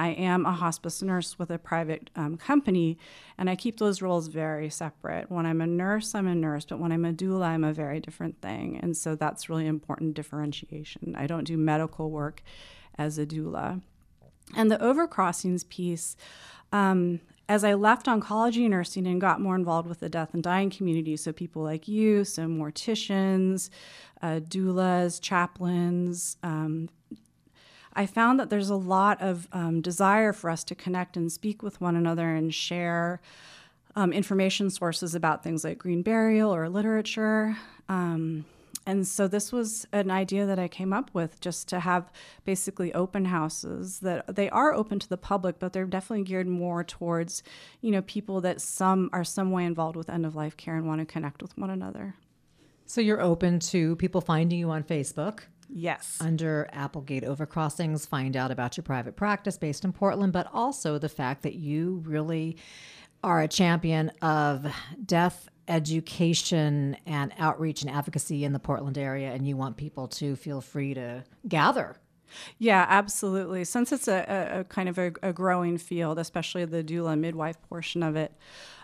I 0.02 0.10
am 0.10 0.48
a 0.48 0.52
hospice 0.52 1.04
nurse 1.04 1.38
with 1.38 1.52
a 1.52 1.60
private 1.60 2.10
um, 2.16 2.36
company, 2.36 2.98
and 3.38 3.48
I 3.48 3.56
keep 3.56 3.78
those 3.78 4.02
roles 4.02 4.30
very 4.30 4.68
separate. 4.68 5.30
When 5.30 5.46
I'm 5.46 5.62
a 5.62 5.68
nurse, 5.68 6.16
I'm 6.16 6.26
a 6.26 6.34
nurse, 6.34 6.66
but 6.66 6.80
when 6.80 6.92
I'm 6.92 7.06
a 7.06 7.14
doula, 7.14 7.46
I'm 7.46 7.64
a 7.64 7.72
very 7.72 8.00
different 8.00 8.42
thing. 8.42 8.80
And 8.82 8.98
so 8.98 9.14
that's 9.16 9.48
really 9.48 9.68
important 9.68 10.16
differentiation. 10.16 11.16
I 11.16 11.28
don't 11.28 11.44
do 11.44 11.56
medical 11.56 12.10
work 12.10 12.42
as 12.98 13.20
a 13.20 13.28
doula. 13.28 13.84
And 14.56 14.72
the 14.72 14.78
overcrossings 14.78 15.68
piece, 15.68 16.16
um, 16.72 17.22
as 17.48 17.64
I 17.64 17.74
left 17.74 18.06
oncology 18.06 18.70
nursing 18.70 19.08
and 19.08 19.20
got 19.20 19.42
more 19.42 19.56
involved 19.56 19.88
with 19.88 20.00
the 20.00 20.10
death 20.10 20.34
and 20.34 20.42
dying 20.42 20.70
community, 20.70 21.18
so 21.18 21.32
people 21.32 21.64
like 21.64 21.88
you, 21.88 22.24
so 22.24 22.44
morticians, 22.44 23.70
uh, 24.22 24.40
doulas, 24.40 25.20
chaplains, 25.22 26.38
um, 26.44 26.90
I 27.94 28.06
found 28.06 28.40
that 28.40 28.50
there's 28.50 28.70
a 28.70 28.76
lot 28.76 29.22
of 29.22 29.48
um, 29.52 29.82
desire 29.82 30.32
for 30.34 30.50
us 30.50 30.64
to 30.66 30.76
connect 30.76 31.18
and 31.18 31.32
speak 31.32 31.62
with 31.62 31.82
one 31.82 31.96
another 31.96 32.34
and 32.34 32.54
share 32.54 33.22
um, 33.96 34.14
information 34.14 34.70
sources 34.70 35.14
about 35.14 35.44
things 35.44 35.64
like 35.64 35.78
green 35.78 36.02
burial 36.02 36.54
or 36.54 36.70
literature. 36.70 37.58
And 38.92 39.08
so 39.08 39.26
this 39.26 39.54
was 39.54 39.88
an 39.94 40.12
idea 40.12 40.46
that 40.46 40.60
I 40.60 40.68
came 40.68 40.92
up 40.92 41.12
with 41.14 41.40
just 41.40 41.70
to 41.70 41.80
have 41.80 42.12
basically 42.44 42.94
open 42.94 43.24
houses 43.24 44.00
that 44.00 44.36
they 44.36 44.50
are 44.50 44.74
open 44.74 45.00
to 45.00 45.08
the 45.08 45.16
public, 45.16 45.60
but 45.60 45.72
they're 45.72 45.86
definitely 45.86 46.26
geared 46.26 46.50
more 46.50 46.84
towards, 46.84 47.42
you 47.80 47.90
know, 47.90 48.02
people 48.02 48.42
that 48.42 48.60
some 48.60 49.10
are 49.14 49.24
some 49.24 49.52
way 49.52 49.64
involved 49.64 49.96
with 49.96 50.10
end 50.10 50.26
of 50.26 50.36
life 50.36 50.58
care 50.58 50.76
and 50.76 50.86
want 50.86 51.00
to 51.00 51.06
connect 51.06 51.42
with 51.42 51.58
one 51.58 51.70
another. 51.70 52.16
So 52.86 53.00
you're 53.00 53.22
open 53.22 53.60
to 53.60 53.96
people 53.96 54.20
finding 54.20 54.60
you 54.60 54.70
on 54.72 54.84
Facebook? 54.84 55.44
Yes. 55.70 56.18
Under 56.20 56.68
Applegate 56.74 57.24
Overcrossings, 57.24 58.06
find 58.06 58.36
out 58.36 58.52
about 58.52 58.76
your 58.76 58.84
private 58.84 59.16
practice 59.16 59.58
based 59.58 59.86
in 59.86 59.94
Portland, 59.94 60.34
but 60.34 60.50
also 60.52 60.98
the 60.98 61.08
fact 61.08 61.44
that 61.44 61.56
you 61.56 62.04
really 62.06 62.58
are 63.24 63.42
a 63.42 63.48
champion 63.48 64.10
of 64.22 64.66
death 65.06 65.48
education 65.68 66.98
and 67.06 67.34
outreach 67.38 67.82
and 67.82 67.92
advocacy 67.92 68.44
in 68.44 68.54
the 68.54 68.60
Portland 68.60 68.98
area, 68.98 69.32
and 69.32 69.48
you 69.48 69.58
want 69.58 69.78
people 69.78 70.08
to 70.08 70.36
feel 70.36 70.62
free 70.62 70.94
to 70.94 71.24
gather. 71.48 71.96
Yeah, 72.58 72.86
absolutely. 72.88 73.64
Since 73.66 73.92
it's 73.92 74.08
a, 74.08 74.60
a 74.60 74.64
kind 74.66 74.90
of 74.90 74.98
a, 74.98 75.12
a, 75.22 75.34
growing 75.34 75.78
field, 75.78 76.18
especially 76.18 76.66
the 76.66 76.84
doula 76.84 77.20
midwife 77.20 77.62
portion 77.64 78.04
of 78.04 78.16
it, 78.16 78.34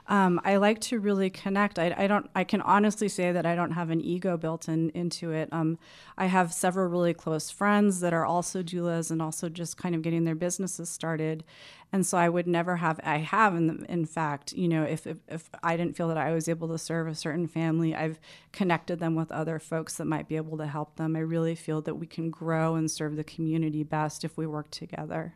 um, 0.10 0.40
I 0.46 0.56
like 0.56 0.80
to 0.82 1.00
really 1.00 1.30
connect. 1.30 1.78
I, 1.78 1.94
I, 1.98 2.08
don't. 2.08 2.30
I 2.34 2.46
can 2.46 2.62
honestly 2.62 3.10
say 3.10 3.34
that 3.34 3.46
I 3.46 3.56
don't 3.56 3.72
have 3.72 3.90
an 3.90 4.00
ego 4.00 4.38
built 4.38 4.70
in 4.70 4.90
into 4.92 5.32
it. 5.32 5.50
Um, 5.52 5.78
I 6.18 6.28
have 6.28 6.54
several 6.54 6.88
really 6.88 7.14
close 7.14 7.50
friends 7.50 8.00
that 8.00 8.14
are 8.14 8.26
also 8.26 8.64
doulas 8.64 9.12
and 9.12 9.22
also 9.22 9.50
just 9.50 9.76
kind 9.76 9.94
of 9.96 10.02
getting 10.02 10.24
their 10.24 10.36
businesses 10.36 10.88
started, 10.90 11.44
and 11.92 12.06
so 12.06 12.18
I 12.18 12.30
would 12.30 12.48
never 12.48 12.78
have. 12.78 13.02
I 13.04 13.18
have, 13.18 13.54
in, 13.54 13.86
in 13.90 14.06
fact, 14.06 14.54
you 14.54 14.70
know, 14.70 14.84
if, 14.84 15.06
if 15.06 15.18
if 15.28 15.50
I 15.62 15.76
didn't 15.76 15.98
feel 15.98 16.08
that 16.08 16.18
I 16.18 16.32
was 16.32 16.48
able 16.48 16.70
to 16.70 16.78
serve 16.78 17.08
a 17.08 17.16
certain 17.16 17.48
family, 17.48 17.94
I've 17.94 18.20
connected 18.54 19.00
them 19.00 19.16
with 19.16 19.30
other 19.32 19.60
folks 19.60 19.96
that 19.96 20.06
might 20.06 20.30
be 20.30 20.38
able 20.38 20.58
to 20.58 20.68
help 20.68 20.96
them. 20.96 21.18
I 21.18 21.20
really 21.20 21.56
feel 21.56 21.82
that 21.82 21.96
we 21.96 22.08
can 22.08 22.30
grow 22.30 22.76
and 22.76 22.90
serve 22.90 23.18
the 23.18 23.26
community 23.26 23.84
best 23.84 24.24
if 24.24 24.38
we 24.38 24.48
work 24.48 24.72
together. 24.72 25.36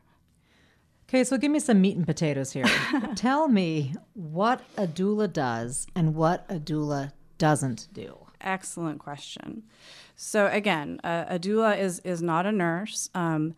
Okay, 1.11 1.25
so 1.25 1.37
give 1.37 1.51
me 1.51 1.59
some 1.59 1.81
meat 1.81 1.97
and 1.97 2.05
potatoes 2.05 2.53
here. 2.53 2.63
Tell 3.17 3.49
me 3.49 3.95
what 4.13 4.61
a 4.77 4.87
doula 4.87 5.31
does 5.31 5.85
and 5.93 6.15
what 6.15 6.45
a 6.47 6.53
doula 6.53 7.11
doesn't 7.37 7.89
do. 7.91 8.17
Excellent 8.39 8.99
question. 8.99 9.63
So 10.15 10.47
again, 10.47 11.01
a, 11.03 11.25
a 11.31 11.37
doula 11.37 11.77
is 11.77 11.99
is 12.05 12.21
not 12.21 12.45
a 12.45 12.51
nurse. 12.53 13.09
Um, 13.13 13.55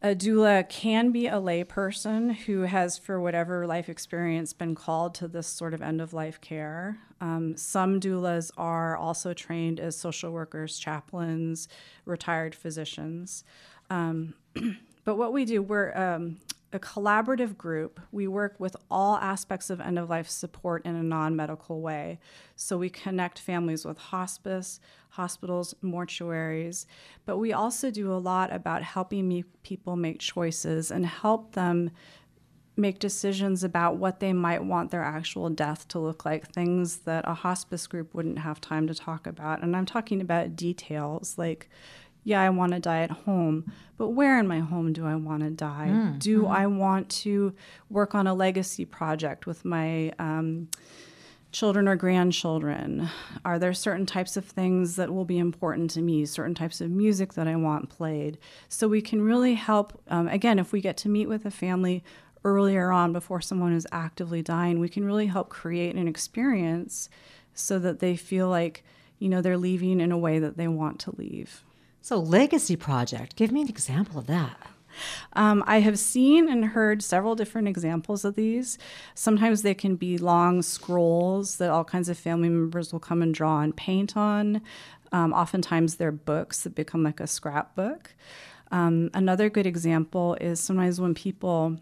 a 0.00 0.14
doula 0.14 0.68
can 0.68 1.10
be 1.10 1.26
a 1.26 1.40
layperson 1.40 2.32
who 2.32 2.60
has, 2.60 2.98
for 2.98 3.20
whatever 3.20 3.66
life 3.66 3.88
experience, 3.88 4.52
been 4.52 4.76
called 4.76 5.12
to 5.16 5.26
this 5.26 5.48
sort 5.48 5.74
of 5.74 5.82
end 5.82 6.00
of 6.00 6.12
life 6.12 6.40
care. 6.40 6.98
Um, 7.20 7.56
some 7.56 7.98
doulas 7.98 8.52
are 8.56 8.96
also 8.96 9.34
trained 9.34 9.80
as 9.80 9.96
social 9.96 10.30
workers, 10.30 10.78
chaplains, 10.78 11.66
retired 12.04 12.54
physicians. 12.54 13.42
Um, 13.90 14.34
but 15.04 15.16
what 15.16 15.32
we 15.32 15.44
do, 15.44 15.62
we're 15.62 15.92
um, 15.96 16.36
a 16.72 16.78
collaborative 16.78 17.56
group. 17.56 18.00
We 18.10 18.26
work 18.26 18.56
with 18.58 18.76
all 18.90 19.16
aspects 19.16 19.70
of 19.70 19.80
end 19.80 19.98
of 19.98 20.10
life 20.10 20.28
support 20.28 20.84
in 20.84 20.96
a 20.96 21.02
non 21.02 21.36
medical 21.36 21.80
way. 21.80 22.18
So 22.56 22.76
we 22.76 22.90
connect 22.90 23.38
families 23.38 23.84
with 23.84 23.98
hospice, 23.98 24.80
hospitals, 25.10 25.74
mortuaries, 25.82 26.86
but 27.24 27.38
we 27.38 27.52
also 27.52 27.90
do 27.90 28.12
a 28.12 28.14
lot 28.14 28.52
about 28.52 28.82
helping 28.82 29.28
me, 29.28 29.44
people 29.62 29.96
make 29.96 30.18
choices 30.18 30.90
and 30.90 31.06
help 31.06 31.52
them 31.52 31.90
make 32.78 32.98
decisions 32.98 33.64
about 33.64 33.96
what 33.96 34.20
they 34.20 34.34
might 34.34 34.62
want 34.62 34.90
their 34.90 35.02
actual 35.02 35.48
death 35.48 35.88
to 35.88 35.98
look 35.98 36.26
like, 36.26 36.52
things 36.52 36.98
that 36.98 37.24
a 37.26 37.32
hospice 37.32 37.86
group 37.86 38.12
wouldn't 38.12 38.38
have 38.38 38.60
time 38.60 38.86
to 38.86 38.94
talk 38.94 39.26
about. 39.26 39.62
And 39.62 39.74
I'm 39.74 39.86
talking 39.86 40.20
about 40.20 40.56
details 40.56 41.38
like, 41.38 41.70
yeah, 42.26 42.42
I 42.42 42.50
want 42.50 42.72
to 42.72 42.80
die 42.80 43.02
at 43.02 43.12
home, 43.12 43.72
but 43.96 44.08
where 44.08 44.40
in 44.40 44.48
my 44.48 44.58
home 44.58 44.92
do 44.92 45.06
I 45.06 45.14
want 45.14 45.44
to 45.44 45.50
die? 45.50 45.90
Mm, 45.92 46.18
do 46.18 46.42
mm-hmm. 46.42 46.50
I 46.50 46.66
want 46.66 47.08
to 47.10 47.54
work 47.88 48.16
on 48.16 48.26
a 48.26 48.34
legacy 48.34 48.84
project 48.84 49.46
with 49.46 49.64
my 49.64 50.10
um, 50.18 50.66
children 51.52 51.86
or 51.86 51.94
grandchildren? 51.94 53.08
Are 53.44 53.60
there 53.60 53.72
certain 53.72 54.06
types 54.06 54.36
of 54.36 54.44
things 54.44 54.96
that 54.96 55.14
will 55.14 55.24
be 55.24 55.38
important 55.38 55.88
to 55.92 56.02
me, 56.02 56.26
certain 56.26 56.56
types 56.56 56.80
of 56.80 56.90
music 56.90 57.34
that 57.34 57.46
I 57.46 57.54
want 57.54 57.90
played? 57.90 58.38
So 58.68 58.88
we 58.88 59.02
can 59.02 59.22
really 59.22 59.54
help, 59.54 60.02
um, 60.08 60.26
again, 60.26 60.58
if 60.58 60.72
we 60.72 60.80
get 60.80 60.96
to 60.98 61.08
meet 61.08 61.28
with 61.28 61.46
a 61.46 61.50
family 61.52 62.02
earlier 62.42 62.90
on 62.90 63.12
before 63.12 63.40
someone 63.40 63.72
is 63.72 63.86
actively 63.92 64.42
dying, 64.42 64.80
we 64.80 64.88
can 64.88 65.04
really 65.04 65.26
help 65.26 65.48
create 65.48 65.94
an 65.94 66.08
experience 66.08 67.08
so 67.54 67.78
that 67.78 68.00
they 68.00 68.16
feel 68.16 68.48
like, 68.48 68.82
you 69.20 69.28
know, 69.28 69.40
they're 69.40 69.56
leaving 69.56 70.00
in 70.00 70.10
a 70.10 70.18
way 70.18 70.40
that 70.40 70.56
they 70.56 70.66
want 70.66 70.98
to 70.98 71.14
leave. 71.16 71.62
So, 72.06 72.20
legacy 72.20 72.76
project, 72.76 73.34
give 73.34 73.50
me 73.50 73.62
an 73.62 73.68
example 73.68 74.20
of 74.20 74.28
that. 74.28 74.56
Um, 75.32 75.64
I 75.66 75.80
have 75.80 75.98
seen 75.98 76.48
and 76.48 76.66
heard 76.66 77.02
several 77.02 77.34
different 77.34 77.66
examples 77.66 78.24
of 78.24 78.36
these. 78.36 78.78
Sometimes 79.16 79.62
they 79.62 79.74
can 79.74 79.96
be 79.96 80.16
long 80.16 80.62
scrolls 80.62 81.56
that 81.56 81.68
all 81.68 81.82
kinds 81.82 82.08
of 82.08 82.16
family 82.16 82.48
members 82.48 82.92
will 82.92 83.00
come 83.00 83.22
and 83.22 83.34
draw 83.34 83.60
and 83.60 83.76
paint 83.76 84.16
on. 84.16 84.62
Um, 85.10 85.32
oftentimes, 85.32 85.96
they're 85.96 86.12
books 86.12 86.62
that 86.62 86.76
become 86.76 87.02
like 87.02 87.18
a 87.18 87.26
scrapbook. 87.26 88.14
Um, 88.70 89.10
another 89.12 89.50
good 89.50 89.66
example 89.66 90.36
is 90.40 90.60
sometimes 90.60 91.00
when 91.00 91.12
people 91.12 91.76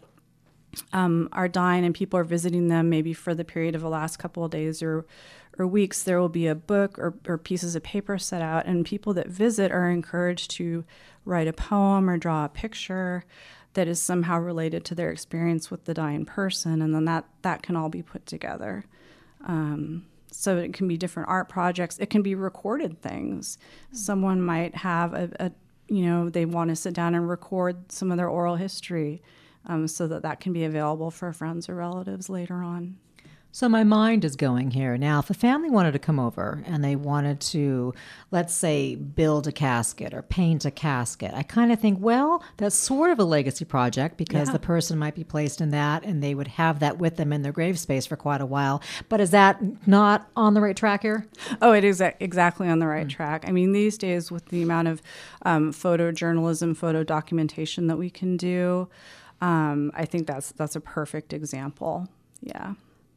um, 0.93 1.29
are 1.31 1.47
dying 1.47 1.85
and 1.85 1.95
people 1.95 2.19
are 2.19 2.23
visiting 2.23 2.67
them, 2.67 2.89
maybe 2.89 3.13
for 3.13 3.33
the 3.33 3.45
period 3.45 3.75
of 3.75 3.81
the 3.81 3.89
last 3.89 4.17
couple 4.17 4.43
of 4.43 4.51
days 4.51 4.81
or 4.81 5.05
or 5.57 5.65
weeks, 5.65 6.03
there 6.03 6.19
will 6.19 6.27
be 6.27 6.47
a 6.47 6.55
book 6.55 6.99
or, 6.99 7.13
or 7.25 7.37
pieces 7.37 7.77
of 7.77 7.83
paper 7.83 8.17
set 8.17 8.41
out, 8.41 8.65
and 8.65 8.85
people 8.85 9.13
that 9.13 9.27
visit 9.27 9.71
are 9.71 9.89
encouraged 9.89 10.51
to 10.51 10.83
write 11.23 11.47
a 11.47 11.53
poem 11.53 12.09
or 12.09 12.17
draw 12.17 12.43
a 12.43 12.49
picture 12.49 13.23
that 13.73 13.87
is 13.87 14.01
somehow 14.01 14.37
related 14.37 14.83
to 14.83 14.95
their 14.95 15.11
experience 15.11 15.71
with 15.71 15.85
the 15.85 15.93
dying 15.93 16.25
person, 16.25 16.81
and 16.81 16.93
then 16.93 17.05
that 17.05 17.25
that 17.41 17.61
can 17.61 17.75
all 17.75 17.89
be 17.89 18.01
put 18.01 18.25
together. 18.25 18.85
Um, 19.45 20.07
so 20.31 20.57
it 20.57 20.73
can 20.73 20.87
be 20.87 20.97
different 20.97 21.29
art 21.29 21.47
projects. 21.47 21.97
It 21.99 22.09
can 22.09 22.21
be 22.21 22.35
recorded 22.35 23.01
things. 23.01 23.57
Someone 23.93 24.41
might 24.41 24.75
have 24.75 25.13
a, 25.13 25.29
a 25.39 25.51
you 25.87 26.05
know, 26.05 26.29
they 26.29 26.45
want 26.45 26.69
to 26.69 26.75
sit 26.75 26.93
down 26.93 27.15
and 27.15 27.29
record 27.29 27.91
some 27.91 28.11
of 28.11 28.17
their 28.17 28.27
oral 28.27 28.55
history, 28.55 29.21
um, 29.67 29.87
so 29.87 30.07
that 30.07 30.23
that 30.23 30.39
can 30.39 30.53
be 30.53 30.63
available 30.63 31.11
for 31.11 31.31
friends 31.33 31.69
or 31.69 31.75
relatives 31.75 32.29
later 32.29 32.55
on. 32.55 32.97
So 33.55 33.69
my 33.69 33.85
mind 33.85 34.25
is 34.25 34.35
going 34.35 34.71
here. 34.71 34.97
Now, 34.97 35.19
if 35.19 35.29
a 35.29 35.33
family 35.33 35.69
wanted 35.69 35.93
to 35.93 35.99
come 35.99 36.19
over 36.19 36.61
and 36.65 36.83
they 36.83 36.97
wanted 36.97 37.39
to, 37.39 37.93
let's 38.29 38.53
say, 38.53 38.95
build 38.95 39.47
a 39.47 39.53
casket 39.53 40.13
or 40.13 40.23
paint 40.23 40.65
a 40.65 40.71
casket, 40.71 41.31
I 41.33 41.43
kind 41.43 41.71
of 41.71 41.79
think, 41.79 41.99
well, 42.01 42.43
that's 42.57 42.75
sort 42.75 43.11
of 43.11 43.19
a 43.19 43.23
legacy 43.23 43.63
project 43.63 44.17
because 44.17 44.49
yeah. 44.49 44.51
the 44.51 44.59
person 44.59 44.99
might 44.99 45.15
be 45.15 45.23
placed 45.23 45.61
in 45.61 45.69
that 45.69 46.03
and 46.03 46.21
they 46.21 46.35
would 46.35 46.49
have 46.49 46.79
that 46.79 46.97
with 46.97 47.15
them 47.15 47.31
in 47.31 47.43
their 47.43 47.53
grave 47.53 47.79
space 47.79 48.05
for 48.05 48.17
quite 48.17 48.41
a 48.41 48.45
while. 48.45 48.81
But 49.07 49.21
is 49.21 49.31
that 49.31 49.87
not 49.87 50.29
on 50.35 50.53
the 50.53 50.59
right 50.59 50.75
track 50.75 51.03
here? 51.03 51.25
Oh, 51.61 51.71
it 51.71 51.85
is 51.85 52.01
exactly 52.19 52.67
on 52.67 52.79
the 52.79 52.87
right 52.87 53.07
mm. 53.07 53.09
track. 53.09 53.45
I 53.47 53.53
mean, 53.53 53.71
these 53.71 53.97
days, 53.97 54.29
with 54.29 54.47
the 54.47 54.63
amount 54.63 54.89
of 54.89 55.01
um, 55.43 55.71
photojournalism, 55.71 56.75
photo 56.75 57.05
documentation 57.05 57.87
that 57.87 57.95
we 57.95 58.09
can 58.09 58.35
do, 58.35 58.89
um, 59.41 59.91
I 59.93 60.05
think 60.05 60.27
that's 60.27 60.51
that's 60.53 60.75
a 60.75 60.81
perfect 60.81 61.33
example. 61.33 62.07
Yeah. 62.41 62.73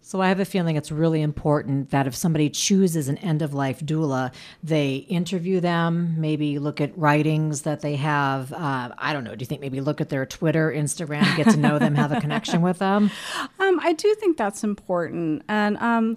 So 0.08 0.22
I 0.22 0.28
have 0.28 0.40
a 0.40 0.46
feeling 0.46 0.76
it's 0.76 0.90
really 0.90 1.20
important 1.20 1.90
that 1.90 2.06
if 2.06 2.14
somebody 2.14 2.48
chooses 2.48 3.08
an 3.08 3.18
end 3.18 3.42
of 3.42 3.52
life 3.52 3.80
doula, 3.80 4.32
they 4.62 4.96
interview 4.96 5.60
them, 5.60 6.14
maybe 6.18 6.58
look 6.58 6.80
at 6.80 6.96
writings 6.96 7.60
that 7.62 7.82
they 7.82 7.96
have. 7.96 8.50
Uh, 8.50 8.88
I 8.96 9.12
don't 9.12 9.22
know. 9.22 9.34
Do 9.34 9.42
you 9.42 9.46
think 9.46 9.60
maybe 9.60 9.82
look 9.82 10.00
at 10.00 10.08
their 10.08 10.24
Twitter, 10.24 10.72
Instagram, 10.72 11.36
get 11.36 11.50
to 11.50 11.58
know 11.58 11.78
them, 11.78 11.94
have 11.94 12.10
a 12.10 12.22
connection 12.22 12.62
with 12.62 12.78
them? 12.78 13.10
Um, 13.60 13.80
I 13.82 13.92
do 13.92 14.14
think 14.14 14.38
that's 14.38 14.64
important. 14.64 15.42
And 15.48 15.76
um, 15.78 16.16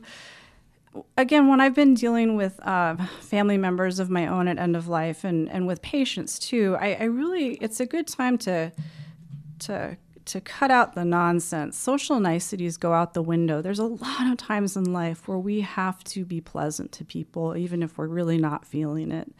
again, 1.18 1.50
when 1.50 1.60
I've 1.60 1.74
been 1.74 1.96
dealing 1.96 2.38
with 2.38 2.60
uh, 2.66 2.96
family 3.20 3.58
members 3.58 4.00
of 4.00 4.10
my 4.10 4.28
own 4.28 4.48
at 4.48 4.58
end 4.58 4.78
of 4.78 4.88
life 4.88 5.24
and, 5.26 5.50
and 5.50 5.68
with 5.68 5.82
patients 5.82 6.40
too, 6.40 6.78
I, 6.80 6.94
I 6.94 7.04
really, 7.06 7.56
it's 7.56 7.80
a 7.80 7.86
good 7.86 8.08
time 8.08 8.38
to, 8.40 8.72
to 9.62 9.98
to 10.24 10.40
cut 10.40 10.70
out 10.70 10.94
the 10.94 11.04
nonsense. 11.04 11.78
Social 11.78 12.20
niceties 12.20 12.78
go 12.78 12.94
out 12.94 13.14
the 13.14 13.24
window. 13.24 13.62
There's 13.62 13.80
a 13.80 13.86
lot 13.86 14.28
of 14.32 14.38
times 14.38 14.78
in 14.78 14.94
life 14.94 15.28
where 15.28 15.40
we 15.40 15.62
have 15.62 16.04
to 16.06 16.26
be 16.26 16.40
pleasant 16.40 16.92
to 16.94 17.06
people, 17.06 17.58
even 17.58 17.82
if 17.82 17.98
we're 17.98 18.08
really 18.08 18.38
not 18.38 18.66
feeling 18.66 19.12
it. 19.12 19.32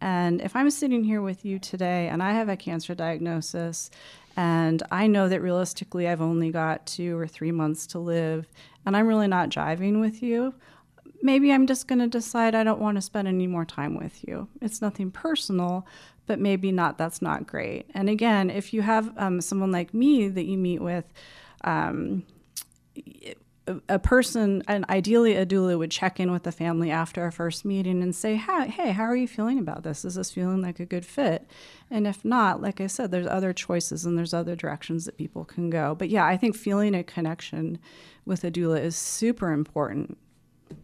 And 0.00 0.40
if 0.40 0.54
I'm 0.54 0.70
sitting 0.70 1.02
here 1.02 1.22
with 1.22 1.44
you 1.44 1.58
today 1.58 2.08
and 2.08 2.22
I 2.22 2.32
have 2.32 2.48
a 2.48 2.56
cancer 2.56 2.94
diagnosis, 2.94 3.90
and 4.36 4.82
I 4.92 5.08
know 5.08 5.28
that 5.28 5.40
realistically 5.40 6.06
I've 6.06 6.20
only 6.20 6.50
got 6.50 6.86
two 6.86 7.18
or 7.18 7.26
three 7.26 7.50
months 7.50 7.86
to 7.88 7.98
live, 7.98 8.46
and 8.86 8.96
I'm 8.96 9.08
really 9.08 9.26
not 9.26 9.50
jiving 9.50 9.98
with 10.00 10.22
you, 10.22 10.54
maybe 11.22 11.52
I'm 11.52 11.66
just 11.66 11.88
going 11.88 11.98
to 11.98 12.06
decide 12.06 12.54
I 12.54 12.64
don't 12.64 12.80
want 12.80 12.96
to 12.96 13.02
spend 13.02 13.28
any 13.28 13.46
more 13.46 13.64
time 13.64 13.96
with 13.96 14.26
you. 14.26 14.48
It's 14.60 14.80
nothing 14.80 15.10
personal, 15.10 15.86
but 16.26 16.38
maybe 16.38 16.72
not 16.72 16.98
that's 16.98 17.22
not 17.22 17.46
great. 17.46 17.86
And 17.94 18.08
again 18.08 18.50
if 18.50 18.72
you 18.72 18.82
have 18.82 19.12
um, 19.16 19.40
someone 19.40 19.72
like 19.72 19.94
me 19.94 20.28
that 20.28 20.44
you 20.44 20.58
meet 20.58 20.80
with 20.80 21.04
um, 21.64 22.24
a 23.88 23.98
person 23.98 24.62
and 24.66 24.86
ideally 24.88 25.34
a 25.34 25.44
doula 25.44 25.76
would 25.76 25.90
check 25.90 26.18
in 26.18 26.32
with 26.32 26.44
the 26.44 26.52
family 26.52 26.90
after 26.90 27.22
our 27.22 27.30
first 27.30 27.66
meeting 27.66 28.02
and 28.02 28.14
say 28.14 28.34
hey 28.36 28.92
how 28.92 29.02
are 29.02 29.16
you 29.16 29.28
feeling 29.28 29.58
about 29.58 29.82
this? 29.82 30.04
Is 30.04 30.14
this 30.14 30.30
feeling 30.30 30.62
like 30.62 30.80
a 30.80 30.86
good 30.86 31.04
fit? 31.04 31.46
And 31.90 32.06
if 32.06 32.24
not 32.24 32.62
like 32.62 32.80
i 32.80 32.86
said 32.86 33.10
there's 33.10 33.26
other 33.26 33.52
choices 33.52 34.06
and 34.06 34.16
there's 34.16 34.32
other 34.32 34.56
directions 34.56 35.04
that 35.04 35.18
people 35.18 35.44
can 35.44 35.68
go. 35.68 35.94
But 35.94 36.08
yeah 36.08 36.24
i 36.24 36.36
think 36.36 36.56
feeling 36.56 36.94
a 36.94 37.02
connection 37.02 37.78
with 38.24 38.44
a 38.44 38.50
doula 38.50 38.80
is 38.80 38.96
super 38.96 39.52
important 39.52 40.16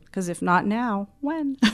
because 0.07 0.29
if 0.29 0.41
not 0.41 0.67
now 0.67 1.09
when 1.21 1.57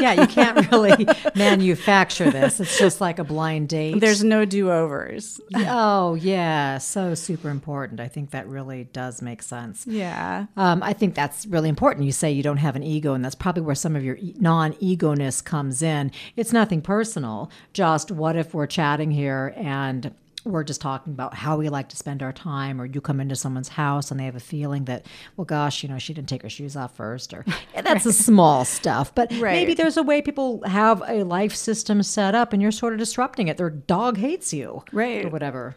yeah, 0.00 0.12
you 0.20 0.26
can't 0.26 0.70
really 0.70 1.06
manufacture 1.34 2.30
this. 2.30 2.60
It's 2.60 2.78
just 2.78 3.00
like 3.00 3.18
a 3.18 3.24
blind 3.24 3.68
date. 3.68 4.00
There's 4.00 4.24
no 4.24 4.44
do 4.44 4.70
overs. 4.70 5.40
oh, 5.54 6.14
yeah. 6.14 6.78
So 6.78 7.14
super 7.14 7.50
important. 7.50 8.00
I 8.00 8.08
think 8.08 8.30
that 8.30 8.48
really 8.48 8.84
does 8.84 9.22
make 9.22 9.42
sense. 9.42 9.86
Yeah. 9.86 10.46
Um, 10.56 10.82
I 10.82 10.92
think 10.92 11.14
that's 11.14 11.46
really 11.46 11.68
important. 11.68 12.06
You 12.06 12.12
say 12.12 12.32
you 12.32 12.42
don't 12.42 12.56
have 12.58 12.76
an 12.76 12.82
ego, 12.82 13.14
and 13.14 13.24
that's 13.24 13.34
probably 13.34 13.62
where 13.62 13.74
some 13.74 13.96
of 13.96 14.04
your 14.04 14.18
non 14.38 14.72
egoness 14.74 15.44
comes 15.44 15.82
in. 15.82 16.10
It's 16.36 16.52
nothing 16.52 16.82
personal. 16.82 17.50
Just 17.72 18.10
what 18.10 18.36
if 18.36 18.54
we're 18.54 18.66
chatting 18.66 19.10
here 19.10 19.54
and 19.56 20.14
we're 20.46 20.64
just 20.64 20.80
talking 20.80 21.12
about 21.12 21.34
how 21.34 21.56
we 21.56 21.68
like 21.68 21.88
to 21.88 21.96
spend 21.96 22.22
our 22.22 22.32
time, 22.32 22.80
or 22.80 22.86
you 22.86 23.00
come 23.00 23.20
into 23.20 23.36
someone's 23.36 23.68
house 23.68 24.10
and 24.10 24.18
they 24.18 24.24
have 24.24 24.36
a 24.36 24.40
feeling 24.40 24.84
that, 24.84 25.06
well, 25.36 25.44
gosh, 25.44 25.82
you 25.82 25.88
know, 25.88 25.98
she 25.98 26.14
didn't 26.14 26.28
take 26.28 26.42
her 26.42 26.48
shoes 26.48 26.76
off 26.76 26.96
first, 26.96 27.34
or 27.34 27.44
that's 27.74 27.88
right. 27.88 28.02
the 28.02 28.12
small 28.12 28.64
stuff. 28.64 29.14
But 29.14 29.30
right. 29.32 29.52
maybe 29.52 29.74
there's 29.74 29.96
a 29.96 30.02
way 30.02 30.22
people 30.22 30.62
have 30.66 31.02
a 31.06 31.24
life 31.24 31.54
system 31.54 32.02
set 32.02 32.34
up 32.34 32.52
and 32.52 32.62
you're 32.62 32.70
sort 32.70 32.92
of 32.92 32.98
disrupting 32.98 33.48
it. 33.48 33.56
Their 33.56 33.70
dog 33.70 34.18
hates 34.18 34.52
you, 34.52 34.84
right, 34.92 35.24
or 35.24 35.28
whatever. 35.28 35.76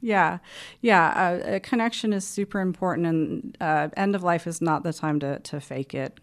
Yeah, 0.00 0.38
yeah. 0.80 1.40
Uh, 1.44 1.54
a 1.54 1.60
connection 1.60 2.12
is 2.12 2.26
super 2.26 2.60
important, 2.60 3.06
and 3.06 3.56
uh, 3.60 3.88
end 3.96 4.14
of 4.14 4.22
life 4.22 4.46
is 4.46 4.60
not 4.60 4.82
the 4.82 4.92
time 4.92 5.20
to 5.20 5.38
to 5.40 5.60
fake 5.60 5.94
it. 5.94 6.18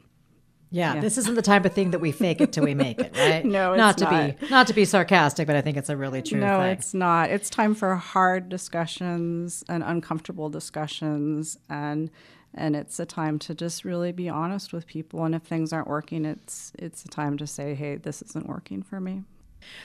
Yeah, 0.74 0.96
yeah, 0.96 1.02
this 1.02 1.20
isn't 1.20 1.36
the 1.36 1.44
type 1.44 1.66
of 1.66 1.74
thing 1.74 1.92
that 1.92 2.00
we 2.00 2.12
fake 2.12 2.42
it 2.42 2.52
till 2.52 2.64
we 2.64 2.74
make 2.74 3.00
it, 3.00 3.16
right? 3.18 3.46
no, 3.46 3.76
not 3.76 3.96
to 4.00 4.06
not. 4.06 4.40
be 4.40 4.48
not 4.50 4.66
to 4.68 4.74
be 4.74 4.86
sarcastic, 4.86 5.46
but 5.46 5.56
I 5.56 5.62
think 5.62 5.78
it's 5.78 5.90
a 5.90 5.96
really 5.96 6.24
true 6.24 6.40
no, 6.40 6.62
thing. 6.62 6.72
it's 6.72 6.96
not. 6.96 7.30
It's 7.30 7.48
time 7.48 7.76
for 7.76 7.96
hard 7.96 8.50
discussions 8.50 9.64
and 9.70 9.84
uncomfortable 9.84 10.50
discussions 10.50 11.60
and 11.70 12.10
and 12.56 12.76
it's 12.76 13.00
a 13.00 13.06
time 13.06 13.38
to 13.40 13.54
just 13.54 13.86
really 13.86 14.12
be 14.12 14.30
honest 14.30 14.74
with 14.74 14.88
people 14.88 15.24
and 15.26 15.36
if 15.36 15.44
things 15.44 15.72
aren't 15.72 15.88
working, 15.88 16.26
it's 16.26 16.72
it's 16.80 17.06
a 17.06 17.08
time 17.08 17.38
to 17.38 17.46
say, 17.46 17.76
"Hey, 17.76 17.98
this 17.98 18.24
isn't 18.24 18.48
working 18.48 18.82
for 18.82 19.00
me." 19.00 19.26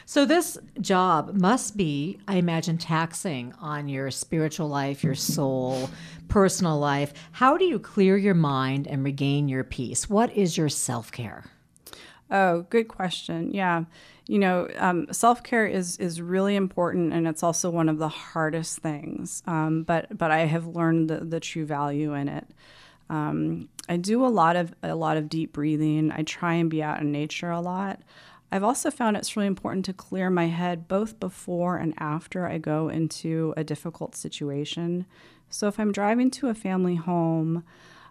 So, 0.07 0.25
this 0.25 0.59
job 0.81 1.35
must 1.35 1.77
be, 1.77 2.19
I 2.27 2.37
imagine, 2.37 2.79
taxing 2.79 3.55
on 3.61 3.89
your 3.89 4.11
spiritual 4.11 4.69
life, 4.69 5.05
your 5.05 5.15
soul, 5.15 5.91
personal 6.29 6.79
life. 6.79 7.13
How 7.33 7.57
do 7.57 7.65
you 7.65 7.79
clear 7.79 8.17
your 8.17 8.35
mind 8.35 8.87
and 8.87 9.05
regain 9.05 9.49
your 9.49 9.65
peace? 9.65 10.09
What 10.09 10.33
is 10.37 10.57
your 10.57 10.69
self 10.69 11.13
care? 11.13 11.45
Oh, 12.31 12.63
good 12.69 12.89
question. 12.89 13.53
Yeah, 13.53 13.85
you 14.27 14.39
know, 14.39 14.69
um, 14.77 15.07
self 15.13 15.43
care 15.43 15.67
is 15.67 15.97
is 15.97 16.21
really 16.21 16.55
important, 16.55 17.15
and 17.15 17.27
it's 17.27 17.43
also 17.43 17.71
one 17.71 17.89
of 17.89 17.99
the 17.99 18.09
hardest 18.09 18.79
things. 18.79 19.43
Um, 19.47 19.83
but 19.83 20.17
but 20.17 20.31
I 20.31 20.41
have 20.41 20.67
learned 20.67 21.09
the, 21.09 21.21
the 21.21 21.41
true 21.41 21.65
value 21.65 22.13
in 22.13 22.29
it. 22.29 22.47
Um, 23.09 23.71
I 23.89 23.97
do 23.97 24.25
a 24.25 24.29
lot 24.29 24.57
of 24.57 24.75
a 24.83 24.95
lot 24.95 25.17
of 25.17 25.31
deep 25.31 25.55
breathing. 25.55 26.13
I 26.13 26.23
try 26.23 26.55
and 26.55 26.69
be 26.69 26.83
out 26.83 27.01
in 27.01 27.11
nature 27.11 27.51
a 27.51 27.61
lot. 27.61 28.01
I've 28.51 28.65
also 28.65 28.91
found 28.91 29.17
it's 29.17 29.37
really 29.37 29.47
important 29.47 29.85
to 29.87 29.93
clear 29.93 30.31
my 30.31 30.47
head 30.47 30.89
both 30.89 31.21
before 31.21 31.77
and 31.77 31.95
after 31.99 32.47
I 32.47 32.59
go 32.59 32.89
into 32.89 33.53
a 33.57 33.65
difficult 33.65 34.17
situation. 34.17 35.05
So 35.51 35.69
if 35.69 35.79
I'm 35.79 35.93
driving 35.93 36.31
to 36.33 36.49
a 36.49 36.55
family 36.55 36.97
home, 36.97 37.65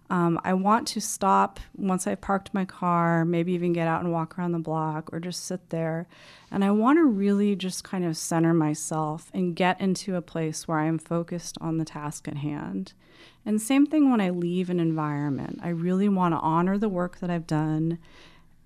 um, 0.09 0.39
I 0.43 0.53
want 0.53 0.87
to 0.89 1.01
stop 1.01 1.59
once 1.75 2.07
I've 2.07 2.21
parked 2.21 2.53
my 2.53 2.63
car, 2.65 3.25
maybe 3.25 3.51
even 3.53 3.73
get 3.73 3.87
out 3.87 4.01
and 4.01 4.13
walk 4.13 4.37
around 4.37 4.53
the 4.53 4.59
block 4.59 5.11
or 5.11 5.19
just 5.19 5.45
sit 5.45 5.69
there. 5.69 6.07
And 6.49 6.63
I 6.63 6.71
want 6.71 6.97
to 6.97 7.05
really 7.05 7.55
just 7.55 7.83
kind 7.83 8.05
of 8.05 8.15
center 8.15 8.53
myself 8.53 9.29
and 9.33 9.55
get 9.55 9.81
into 9.81 10.15
a 10.15 10.21
place 10.21 10.67
where 10.67 10.79
I 10.79 10.85
am 10.85 10.97
focused 10.97 11.57
on 11.59 11.77
the 11.77 11.85
task 11.85 12.27
at 12.27 12.37
hand. 12.37 12.93
And 13.45 13.61
same 13.61 13.85
thing 13.85 14.09
when 14.09 14.21
I 14.21 14.29
leave 14.29 14.69
an 14.69 14.79
environment. 14.79 15.59
I 15.61 15.69
really 15.69 16.07
want 16.07 16.33
to 16.33 16.39
honor 16.39 16.77
the 16.77 16.89
work 16.89 17.19
that 17.19 17.29
I've 17.29 17.47
done 17.47 17.97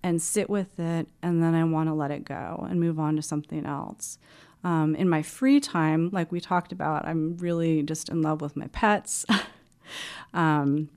and 0.03 0.21
sit 0.21 0.49
with 0.49 0.79
it, 0.79 1.07
and 1.21 1.43
then 1.43 1.53
I 1.55 1.63
want 1.63 1.89
to 1.89 1.93
let 1.93 2.11
it 2.11 2.25
go 2.25 2.65
and 2.69 2.79
move 2.79 2.99
on 2.99 3.15
to 3.15 3.21
something 3.21 3.65
else. 3.65 4.17
Um, 4.63 4.95
in 4.95 5.09
my 5.09 5.21
free 5.21 5.59
time, 5.59 6.09
like 6.11 6.31
we 6.31 6.39
talked 6.39 6.71
about, 6.71 7.05
I'm 7.05 7.37
really 7.37 7.81
just 7.83 8.09
in 8.09 8.21
love 8.21 8.41
with 8.41 8.55
my 8.55 8.67
pets. 8.67 9.25
um, 10.33 10.89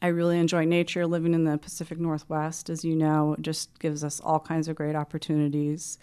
I 0.00 0.08
really 0.08 0.38
enjoy 0.38 0.64
nature. 0.64 1.06
Living 1.06 1.34
in 1.34 1.44
the 1.44 1.58
Pacific 1.58 1.98
Northwest, 1.98 2.70
as 2.70 2.84
you 2.84 2.96
know, 2.96 3.36
just 3.40 3.78
gives 3.78 4.02
us 4.02 4.20
all 4.20 4.40
kinds 4.40 4.68
of 4.68 4.76
great 4.76 4.96
opportunities. 4.96 5.98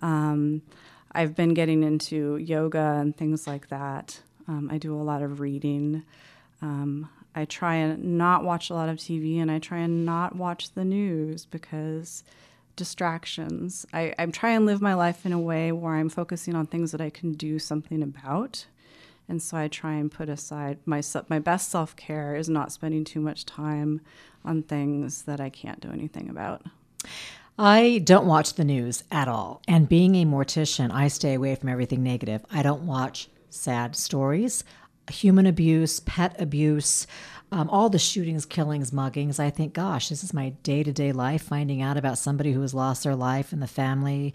Um, 0.00 0.62
I've 1.12 1.34
been 1.34 1.54
getting 1.54 1.82
into 1.82 2.36
yoga 2.36 2.98
and 3.00 3.16
things 3.16 3.46
like 3.46 3.68
that. 3.68 4.20
Um, 4.46 4.68
I 4.70 4.78
do 4.78 4.94
a 4.94 5.02
lot 5.02 5.22
of 5.22 5.40
reading. 5.40 6.04
Um, 6.62 7.08
I 7.34 7.44
try 7.44 7.76
and 7.76 8.18
not 8.18 8.44
watch 8.44 8.70
a 8.70 8.74
lot 8.74 8.88
of 8.88 8.98
TV 8.98 9.40
and 9.40 9.50
I 9.50 9.58
try 9.58 9.78
and 9.78 10.04
not 10.04 10.36
watch 10.36 10.72
the 10.72 10.84
news 10.84 11.46
because 11.46 12.24
distractions. 12.76 13.86
I, 13.92 14.14
I 14.18 14.26
try 14.26 14.52
and 14.52 14.66
live 14.66 14.80
my 14.80 14.94
life 14.94 15.26
in 15.26 15.32
a 15.32 15.38
way 15.38 15.70
where 15.70 15.94
I'm 15.94 16.08
focusing 16.08 16.54
on 16.54 16.66
things 16.66 16.92
that 16.92 17.00
I 17.00 17.10
can 17.10 17.32
do 17.32 17.58
something 17.58 18.02
about. 18.02 18.66
And 19.28 19.40
so 19.42 19.56
I 19.56 19.68
try 19.68 19.94
and 19.94 20.10
put 20.10 20.28
aside 20.28 20.78
my 20.86 21.02
my 21.28 21.38
best 21.38 21.68
self 21.68 21.94
care 21.94 22.34
is 22.34 22.48
not 22.48 22.72
spending 22.72 23.04
too 23.04 23.20
much 23.20 23.46
time 23.46 24.00
on 24.44 24.62
things 24.62 25.22
that 25.22 25.40
I 25.40 25.50
can't 25.50 25.80
do 25.80 25.90
anything 25.92 26.28
about. 26.28 26.62
I 27.58 28.00
don't 28.02 28.26
watch 28.26 28.54
the 28.54 28.64
news 28.64 29.04
at 29.12 29.28
all. 29.28 29.60
And 29.68 29.88
being 29.88 30.14
a 30.16 30.24
mortician, 30.24 30.90
I 30.90 31.08
stay 31.08 31.34
away 31.34 31.54
from 31.54 31.68
everything 31.68 32.02
negative. 32.02 32.44
I 32.50 32.62
don't 32.62 32.86
watch 32.86 33.28
sad 33.50 33.94
stories, 33.94 34.64
human 35.10 35.46
abuse, 35.46 36.00
pet 36.00 36.34
abuse, 36.40 37.06
um, 37.52 37.68
all 37.68 37.90
the 37.90 37.98
shootings, 37.98 38.46
killings, 38.46 38.90
muggings. 38.90 39.40
I 39.40 39.50
think, 39.50 39.74
gosh, 39.74 40.08
this 40.08 40.22
is 40.22 40.32
my 40.32 40.50
day 40.62 40.82
to 40.82 40.92
day 40.92 41.12
life, 41.12 41.42
finding 41.42 41.82
out 41.82 41.96
about 41.96 42.18
somebody 42.18 42.52
who 42.52 42.62
has 42.62 42.74
lost 42.74 43.04
their 43.04 43.16
life 43.16 43.52
and 43.52 43.60
the 43.60 43.66
family 43.66 44.34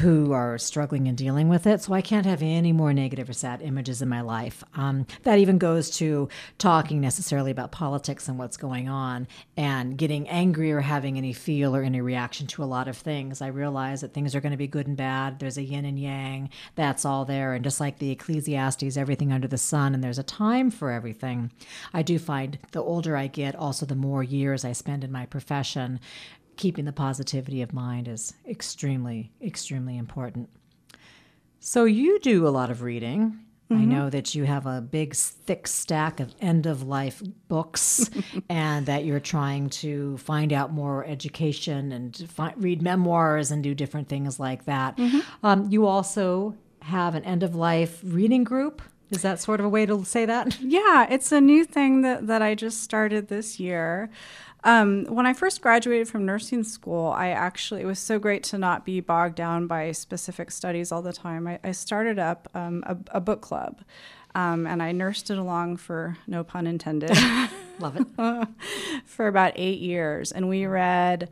who 0.00 0.32
are 0.32 0.56
struggling 0.56 1.08
and 1.08 1.18
dealing 1.18 1.48
with 1.48 1.66
it. 1.66 1.82
So 1.82 1.92
I 1.92 2.00
can't 2.00 2.26
have 2.26 2.42
any 2.42 2.72
more 2.72 2.92
negative 2.92 3.28
or 3.28 3.32
sad 3.32 3.60
images 3.60 4.00
in 4.00 4.08
my 4.08 4.20
life. 4.20 4.62
Um, 4.74 5.06
that 5.24 5.38
even 5.38 5.58
goes 5.58 5.90
to 5.98 6.28
talking 6.58 7.00
necessarily 7.00 7.50
about 7.50 7.72
politics 7.72 8.28
and 8.28 8.38
what's 8.38 8.56
going 8.56 8.88
on 8.88 9.26
and 9.56 9.98
getting 9.98 10.28
angry 10.28 10.70
or 10.70 10.80
having 10.80 11.18
any 11.18 11.32
feel 11.32 11.74
or 11.74 11.82
any 11.82 12.00
reaction 12.00 12.46
to 12.48 12.62
a 12.62 12.66
lot 12.66 12.88
of 12.88 12.96
things. 12.96 13.42
I 13.42 13.48
realize 13.48 14.00
that 14.00 14.14
things 14.14 14.34
are 14.34 14.40
going 14.40 14.52
to 14.52 14.56
be 14.56 14.66
good 14.66 14.86
and 14.86 14.96
bad. 14.96 15.38
There's 15.38 15.58
a 15.58 15.62
yin 15.62 15.84
and 15.84 15.98
yang. 15.98 16.50
That's 16.76 17.04
all 17.04 17.24
there. 17.24 17.54
And 17.54 17.64
just 17.64 17.80
like 17.80 17.98
the 17.98 18.10
Ecclesiastes, 18.10 18.96
everything 18.96 19.32
under 19.32 19.48
the 19.48 19.58
sun, 19.58 19.94
and 19.94 20.04
there's 20.04 20.18
a 20.18 20.22
time 20.22 20.70
for 20.70 20.90
everything. 20.90 21.50
I 21.92 22.02
do 22.02 22.18
find 22.18 22.58
the 22.72 22.82
older 22.82 23.16
I 23.16 23.26
get, 23.26 23.56
also 23.56 23.86
the 23.86 23.94
more 23.94 24.22
years 24.22 24.64
I 24.64 24.72
spend 24.72 25.04
in 25.04 25.10
my 25.12 25.26
profession, 25.26 26.00
keeping 26.56 26.84
the 26.84 26.92
positivity 26.92 27.62
of 27.62 27.72
mind 27.72 28.08
is 28.08 28.34
extremely, 28.48 29.32
extremely 29.42 29.96
important. 29.96 30.48
So, 31.60 31.84
you 31.84 32.18
do 32.20 32.46
a 32.46 32.50
lot 32.50 32.70
of 32.70 32.82
reading. 32.82 33.38
Mm-hmm. 33.70 33.82
I 33.82 33.84
know 33.86 34.10
that 34.10 34.34
you 34.34 34.44
have 34.44 34.66
a 34.66 34.82
big, 34.82 35.14
thick 35.14 35.66
stack 35.66 36.20
of 36.20 36.34
end 36.40 36.66
of 36.66 36.82
life 36.82 37.22
books 37.48 38.10
and 38.50 38.84
that 38.86 39.06
you're 39.06 39.20
trying 39.20 39.70
to 39.70 40.18
find 40.18 40.52
out 40.52 40.72
more 40.72 41.06
education 41.06 41.90
and 41.90 42.14
fi- 42.28 42.52
read 42.56 42.82
memoirs 42.82 43.50
and 43.50 43.62
do 43.62 43.74
different 43.74 44.08
things 44.08 44.38
like 44.38 44.66
that. 44.66 44.98
Mm-hmm. 44.98 45.20
Um, 45.42 45.70
you 45.70 45.86
also 45.86 46.54
have 46.82 47.14
an 47.14 47.24
end 47.24 47.42
of 47.42 47.54
life 47.54 48.00
reading 48.04 48.44
group. 48.44 48.82
Is 49.14 49.22
that 49.22 49.40
sort 49.40 49.60
of 49.60 49.66
a 49.66 49.68
way 49.68 49.86
to 49.86 50.04
say 50.04 50.26
that? 50.26 50.58
Yeah, 50.74 51.06
it's 51.08 51.30
a 51.30 51.40
new 51.40 51.64
thing 51.64 52.02
that, 52.02 52.26
that 52.26 52.42
I 52.42 52.54
just 52.54 52.82
started 52.82 53.28
this 53.28 53.60
year. 53.60 54.10
Um, 54.64 55.04
when 55.04 55.26
I 55.26 55.34
first 55.34 55.60
graduated 55.60 56.08
from 56.08 56.24
nursing 56.24 56.64
school, 56.64 57.08
I 57.08 57.28
actually, 57.28 57.82
it 57.82 57.86
was 57.86 57.98
so 57.98 58.18
great 58.18 58.42
to 58.44 58.58
not 58.58 58.84
be 58.84 59.00
bogged 59.00 59.36
down 59.36 59.66
by 59.66 59.92
specific 59.92 60.50
studies 60.50 60.90
all 60.90 61.02
the 61.02 61.12
time. 61.12 61.46
I, 61.46 61.60
I 61.62 61.72
started 61.72 62.18
up 62.18 62.48
um, 62.54 62.82
a, 62.86 62.96
a, 63.18 63.20
book 63.20 63.42
club. 63.42 63.82
Um, 64.34 64.66
and 64.66 64.82
I 64.82 64.90
nursed 64.90 65.30
it 65.30 65.38
along 65.38 65.76
for 65.76 66.16
no 66.26 66.42
pun 66.42 66.66
intended. 66.66 67.10
Love 67.78 67.96
it. 67.96 68.48
for 69.04 69.28
about 69.28 69.52
eight 69.54 69.80
years. 69.80 70.32
And 70.32 70.48
we 70.48 70.66
read 70.66 71.28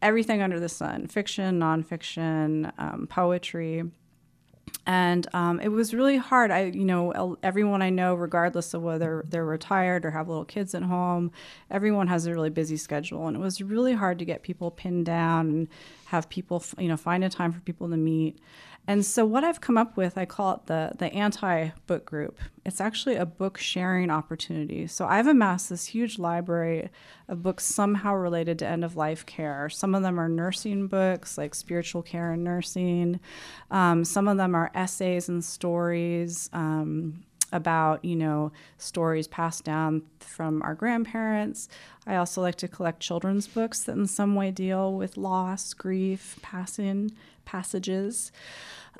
everything 0.00 0.40
under 0.40 0.60
the 0.60 0.68
sun 0.68 1.08
fiction, 1.08 1.58
nonfiction, 1.58 2.72
um, 2.78 3.06
poetry 3.08 3.90
and 4.86 5.26
um, 5.34 5.58
it 5.60 5.68
was 5.68 5.92
really 5.92 6.16
hard. 6.16 6.50
I, 6.50 6.66
you 6.66 6.84
know, 6.84 7.36
everyone 7.42 7.82
I 7.82 7.90
know, 7.90 8.14
regardless 8.14 8.72
of 8.72 8.82
whether 8.82 9.24
they're 9.28 9.44
retired 9.44 10.04
or 10.04 10.12
have 10.12 10.28
little 10.28 10.44
kids 10.44 10.74
at 10.74 10.82
home, 10.82 11.32
everyone 11.70 12.06
has 12.06 12.26
a 12.26 12.32
really 12.32 12.50
busy 12.50 12.76
schedule, 12.76 13.26
and 13.26 13.36
it 13.36 13.40
was 13.40 13.60
really 13.60 13.94
hard 13.94 14.18
to 14.20 14.24
get 14.24 14.42
people 14.42 14.70
pinned 14.70 15.06
down 15.06 15.48
and 15.48 15.68
have 16.06 16.28
people, 16.28 16.62
you 16.78 16.88
know, 16.88 16.96
find 16.96 17.24
a 17.24 17.28
time 17.28 17.52
for 17.52 17.60
people 17.60 17.88
to 17.90 17.96
meet. 17.96 18.38
And 18.88 19.04
so 19.04 19.24
what 19.24 19.42
I've 19.42 19.60
come 19.60 19.76
up 19.76 19.96
with, 19.96 20.16
I 20.16 20.24
call 20.24 20.54
it 20.54 20.66
the 20.66 20.92
the 20.96 21.12
anti 21.12 21.70
book 21.86 22.04
group. 22.06 22.38
It's 22.64 22.80
actually 22.80 23.16
a 23.16 23.26
book 23.26 23.58
sharing 23.58 24.10
opportunity. 24.10 24.86
So 24.86 25.06
I've 25.06 25.26
amassed 25.26 25.70
this 25.70 25.86
huge 25.86 26.18
library 26.18 26.90
of 27.28 27.42
books 27.42 27.64
somehow 27.64 28.14
related 28.14 28.58
to 28.60 28.66
end 28.66 28.84
of 28.84 28.96
life 28.96 29.26
care. 29.26 29.68
Some 29.68 29.94
of 29.94 30.02
them 30.02 30.20
are 30.20 30.28
nursing 30.28 30.86
books, 30.86 31.36
like 31.36 31.54
spiritual 31.54 32.02
care 32.02 32.32
and 32.32 32.44
nursing. 32.44 33.20
Um, 33.70 34.04
some 34.04 34.28
of 34.28 34.36
them 34.36 34.54
are 34.54 34.70
essays 34.74 35.28
and 35.28 35.44
stories. 35.44 36.48
Um, 36.52 37.24
about 37.52 38.04
you 38.04 38.16
know 38.16 38.50
stories 38.76 39.28
passed 39.28 39.64
down 39.64 40.02
from 40.18 40.60
our 40.62 40.74
grandparents 40.74 41.68
i 42.06 42.16
also 42.16 42.40
like 42.40 42.56
to 42.56 42.68
collect 42.68 43.00
children's 43.00 43.46
books 43.46 43.82
that 43.82 43.96
in 43.96 44.06
some 44.06 44.34
way 44.34 44.50
deal 44.50 44.94
with 44.94 45.16
loss 45.16 45.74
grief 45.74 46.38
passing 46.42 47.10
passages 47.44 48.32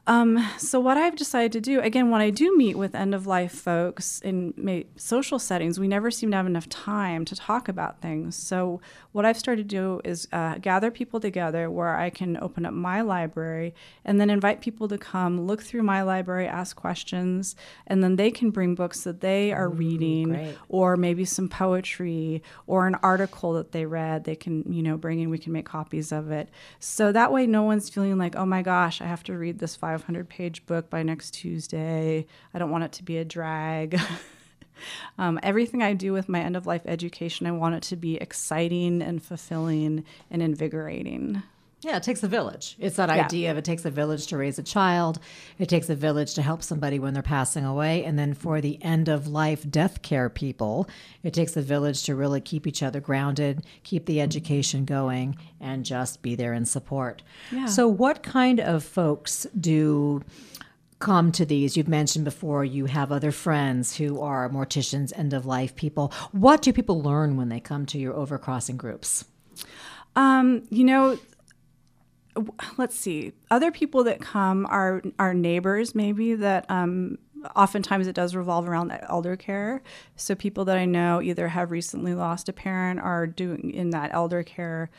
um, 0.09 0.45
so 0.57 0.79
what 0.79 0.97
I've 0.97 1.17
decided 1.17 1.53
to 1.53 1.61
do, 1.61 1.81
again, 1.81 2.11
when 2.11 2.21
I 2.21 2.31
do 2.31 2.57
meet 2.57 2.77
with 2.77 2.95
end 2.95 3.13
of 3.13 3.27
life 3.27 3.53
folks 3.53 4.21
in 4.21 4.85
social 4.97 5.39
settings, 5.39 5.81
we 5.81 5.89
never 5.89 6.13
seem 6.13 6.31
to 6.31 6.37
have 6.37 6.47
enough 6.47 6.69
time 6.69 7.25
to 7.25 7.35
talk 7.35 7.69
about 7.69 8.01
things. 8.01 8.37
So 8.37 8.81
what 9.11 9.25
I've 9.25 9.39
started 9.39 9.69
to 9.69 9.77
do 9.77 10.01
is 10.05 10.29
uh, 10.33 10.59
gather 10.59 10.93
people 10.93 11.19
together 11.19 11.69
where 11.71 11.97
I 11.97 12.11
can 12.11 12.39
open 12.41 12.65
up 12.65 12.73
my 12.73 13.01
library 13.01 13.75
and 14.05 14.21
then 14.21 14.31
invite 14.31 14.61
people 14.61 14.87
to 14.89 14.99
come 14.99 15.41
look 15.41 15.63
through 15.63 15.83
my 15.83 16.03
library, 16.03 16.47
ask 16.47 16.77
questions, 16.77 17.57
and 17.89 18.05
then 18.05 18.15
they 18.15 18.31
can 18.31 18.51
bring 18.51 18.77
books 18.77 19.03
that 19.03 19.21
they 19.21 19.53
are 19.53 19.69
reading, 19.69 20.29
great. 20.29 20.57
or 20.69 20.97
maybe 20.97 21.25
some 21.25 21.49
poetry 21.49 22.45
or 22.69 22.87
an 22.87 22.96
article 23.03 23.53
that 23.55 23.73
they 23.73 23.87
read. 23.87 24.25
They 24.25 24.37
can, 24.37 24.73
you 24.73 24.83
know, 24.83 24.97
bring 24.97 25.21
in. 25.21 25.31
We 25.31 25.39
can 25.39 25.53
make 25.53 25.67
copies 25.67 26.13
of 26.13 26.31
it. 26.31 26.49
So 26.81 27.13
that 27.13 27.33
way, 27.33 27.47
no 27.47 27.63
one's 27.63 27.89
feeling 27.89 28.19
like, 28.19 28.37
oh 28.37 28.47
my 28.47 28.63
gosh, 28.63 29.01
I 29.01 29.05
have 29.07 29.23
to 29.25 29.37
read 29.37 29.59
this 29.59 29.77
500 29.77 30.29
page 30.29 30.65
book 30.67 30.91
by 30.91 31.03
next 31.03 31.33
Tuesday. 31.33 32.27
I 32.55 32.59
don't 32.59 32.71
want 32.71 32.85
it 32.85 32.93
to 32.93 33.03
be 33.03 33.19
a 33.19 33.25
drag. 33.25 34.01
um, 35.19 35.39
everything 35.43 35.83
I 35.83 35.95
do 35.95 36.13
with 36.13 36.29
my 36.29 36.41
end 36.41 36.57
of 36.57 36.67
life 36.67 36.83
education, 36.87 37.47
I 37.47 37.53
want 37.53 37.75
it 37.75 37.83
to 37.85 37.97
be 37.97 38.17
exciting 38.17 39.03
and 39.03 39.23
fulfilling 39.23 40.05
and 40.31 40.43
invigorating. 40.43 41.43
Yeah, 41.83 41.99
it 41.99 42.03
takes 42.03 42.23
a 42.23 42.29
village. 42.29 42.75
It's 42.79 42.97
that 42.97 43.11
yeah. 43.11 43.25
idea 43.25 43.51
of 43.51 43.59
it 43.59 43.65
takes 43.65 43.85
a 43.85 43.91
village 43.91 44.27
to 44.29 44.39
raise 44.39 44.59
a 44.59 44.63
child. 44.63 45.19
It 45.59 45.69
takes 45.69 45.91
a 45.91 45.95
village 45.95 46.33
to 46.35 46.43
help 46.43 46.63
somebody 46.63 46.99
when 46.99 47.13
they're 47.13 47.23
passing 47.23 47.67
away. 47.67 48.03
And 48.03 48.19
then 48.19 48.33
for 48.33 48.63
the 48.63 48.83
end 48.83 49.09
of 49.09 49.29
life 49.29 49.71
death 49.71 50.01
care 50.01 50.31
people, 50.31 50.89
it 51.23 51.35
takes 51.35 51.55
a 51.55 51.63
village 51.63 52.03
to 52.05 52.15
really 52.15 52.41
keep 52.41 52.67
each 52.67 52.83
other 52.83 52.99
grounded, 52.99 53.63
keep 53.83 54.07
the 54.07 54.23
education 54.23 54.87
going, 54.87 55.37
and 55.61 55.85
just 55.85 56.23
be 56.23 56.35
there 56.35 56.55
in 56.55 56.65
support. 56.65 57.23
Yeah. 57.53 57.67
So, 57.67 57.87
what 57.87 58.23
kind 58.23 58.59
of 58.59 58.83
folks 58.83 59.47
do 59.61 60.23
come 60.99 61.31
to 61.33 61.45
these? 61.45 61.77
You've 61.77 61.89
mentioned 61.89 62.25
before 62.25 62.65
you 62.65 62.87
have 62.87 63.13
other 63.13 63.33
friends 63.33 63.97
who 63.97 64.23
are 64.23 64.49
morticians, 64.49 65.13
end 65.15 65.35
of 65.35 65.45
life 65.45 65.77
people. 65.77 66.11
What 66.33 66.63
do 66.63 66.73
people 66.73 67.03
learn 67.03 67.37
when 67.37 67.51
they 67.51 67.61
come 67.61 67.85
to 67.87 67.99
your 67.99 68.15
overcrossing 68.15 68.79
groups? 68.79 69.27
Um, 70.17 70.63
you 70.71 70.85
know, 70.85 71.19
let's 72.77 72.97
see. 72.97 73.33
Other 73.51 73.71
people 73.71 74.05
that 74.05 74.21
come 74.21 74.67
are 74.67 75.03
are 75.19 75.35
neighbors, 75.35 75.95
maybe 75.95 76.35
that 76.35 76.67
um, 76.69 77.19
oftentimes 77.55 78.07
it 78.07 78.15
does 78.15 78.35
revolve 78.35 78.69
around 78.69 78.89
that 78.89 79.05
elder 79.09 79.37
care. 79.37 79.83
So 80.17 80.35
people 80.35 80.65
that 80.67 80.77
I 80.77 80.85
know 80.85 81.23
either 81.23 81.49
have 81.49 81.71
recently 81.71 82.15
lost 82.15 82.49
a 82.49 82.53
parent, 82.53 83.01
are 83.01 83.27
doing 83.27 83.71
in 83.71 83.91
that 83.91 84.13
elder 84.13 84.43
care 84.43 84.91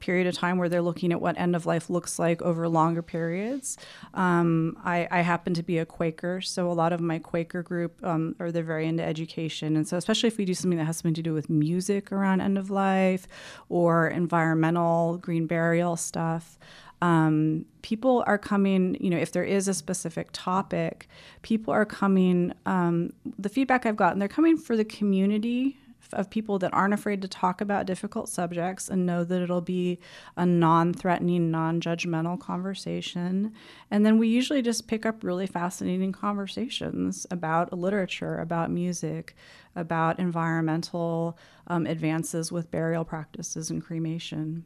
period 0.00 0.26
of 0.26 0.34
time 0.34 0.58
where 0.58 0.68
they're 0.68 0.82
looking 0.82 1.12
at 1.12 1.20
what 1.20 1.38
end 1.38 1.54
of 1.54 1.66
life 1.66 1.90
looks 1.90 2.18
like 2.18 2.42
over 2.42 2.68
longer 2.68 3.02
periods. 3.02 3.76
Um, 4.14 4.76
I, 4.84 5.08
I, 5.10 5.20
happen 5.20 5.54
to 5.54 5.62
be 5.62 5.78
a 5.78 5.86
Quaker, 5.86 6.40
so 6.40 6.70
a 6.70 6.72
lot 6.72 6.92
of 6.92 7.00
my 7.00 7.18
Quaker 7.18 7.62
group 7.62 8.04
um, 8.04 8.34
are 8.40 8.50
they're 8.50 8.62
very 8.62 8.86
into 8.86 9.02
education, 9.02 9.76
and 9.76 9.86
so 9.86 9.96
especially 9.96 10.28
if 10.28 10.38
we 10.38 10.44
do 10.44 10.54
something 10.54 10.78
that 10.78 10.84
has 10.84 10.98
something 10.98 11.14
to 11.14 11.22
do 11.22 11.34
with 11.34 11.50
music 11.50 12.12
around 12.12 12.40
end 12.40 12.58
of 12.58 12.70
life 12.70 13.26
or 13.68 14.08
environmental 14.08 15.18
green 15.18 15.46
burial 15.46 15.96
stuff. 15.96 16.58
Um, 17.00 17.64
people 17.82 18.24
are 18.26 18.38
coming, 18.38 18.96
you 19.00 19.10
know, 19.10 19.18
if 19.18 19.30
there 19.30 19.44
is 19.44 19.68
a 19.68 19.74
specific 19.74 20.30
topic, 20.32 21.08
people 21.42 21.72
are 21.72 21.84
coming. 21.84 22.52
Um, 22.66 23.12
the 23.38 23.48
feedback 23.48 23.86
I've 23.86 23.96
gotten, 23.96 24.18
they're 24.18 24.28
coming 24.28 24.56
for 24.56 24.76
the 24.76 24.84
community 24.84 25.78
of 26.12 26.30
people 26.30 26.58
that 26.58 26.72
aren't 26.72 26.94
afraid 26.94 27.22
to 27.22 27.28
talk 27.28 27.60
about 27.60 27.86
difficult 27.86 28.28
subjects 28.28 28.88
and 28.88 29.06
know 29.06 29.24
that 29.24 29.42
it'll 29.42 29.60
be 29.60 29.98
a 30.36 30.46
non 30.46 30.92
threatening, 30.92 31.50
non 31.50 31.80
judgmental 31.80 32.38
conversation. 32.38 33.52
And 33.90 34.04
then 34.04 34.18
we 34.18 34.28
usually 34.28 34.62
just 34.62 34.88
pick 34.88 35.06
up 35.06 35.22
really 35.22 35.46
fascinating 35.46 36.12
conversations 36.12 37.26
about 37.30 37.72
literature, 37.72 38.38
about 38.38 38.70
music, 38.70 39.34
about 39.76 40.18
environmental 40.18 41.38
um, 41.66 41.86
advances 41.86 42.50
with 42.50 42.70
burial 42.70 43.04
practices 43.04 43.70
and 43.70 43.84
cremation. 43.84 44.64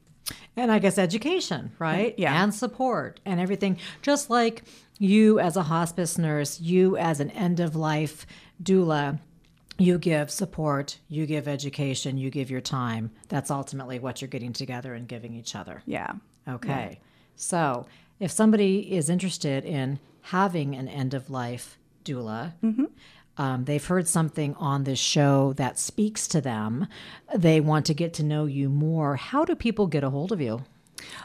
And 0.57 0.70
I 0.70 0.78
guess 0.78 0.98
education, 0.98 1.72
right? 1.78 2.14
Yeah. 2.16 2.42
And 2.42 2.55
support 2.55 3.20
and 3.24 3.40
everything. 3.40 3.78
Just 4.02 4.31
like 4.31 4.62
you 4.98 5.40
as 5.40 5.57
a 5.57 5.64
hospice 5.64 6.16
nurse, 6.16 6.61
you 6.61 6.96
as 6.96 7.20
an 7.20 7.31
end 7.31 7.61
of 7.61 7.74
life 7.74 8.26
doula 8.62 9.18
you 9.83 9.99
give 9.99 10.31
support, 10.31 10.99
you 11.09 11.27
give 11.27 11.49
education, 11.49 12.18
you 12.18 12.31
give 12.31 12.51
your 12.51 12.61
time. 12.61 13.11
That's 13.29 13.51
ultimately 13.51 13.99
what 13.99 14.21
you're 14.21 14.29
getting 14.29 14.53
together 14.53 14.95
and 14.95 15.07
giving 15.07 15.35
each 15.35 15.55
other. 15.55 15.83
Yeah. 15.87 16.12
Okay. 16.49 16.88
Yeah. 16.92 17.07
So, 17.37 17.87
if 18.21 18.31
somebody 18.31 18.95
is 18.95 19.09
interested 19.09 19.64
in 19.64 19.99
having 20.23 20.75
an 20.75 20.88
end 20.88 21.14
of 21.14 21.31
life 21.31 21.79
doula, 22.05 22.55
mm-hmm. 22.62 22.85
um, 23.37 23.64
they've 23.64 23.85
heard 23.85 24.07
something 24.07 24.55
on 24.55 24.85
this 24.85 24.99
show 24.99 25.53
that 25.55 25.79
speaks 25.79 26.29
to 26.29 26.40
them, 26.40 26.87
they 27.35 27.61
want 27.61 27.87
to 27.87 27.95
get 27.95 28.12
to 28.14 28.23
know 28.23 28.45
you 28.47 28.68
more, 28.68 29.16
how 29.16 29.45
do 29.45 29.55
people 29.55 29.87
get 29.87 30.05
a 30.05 30.11
hold 30.11 30.31
of 30.31 30.40
you? 30.40 30.64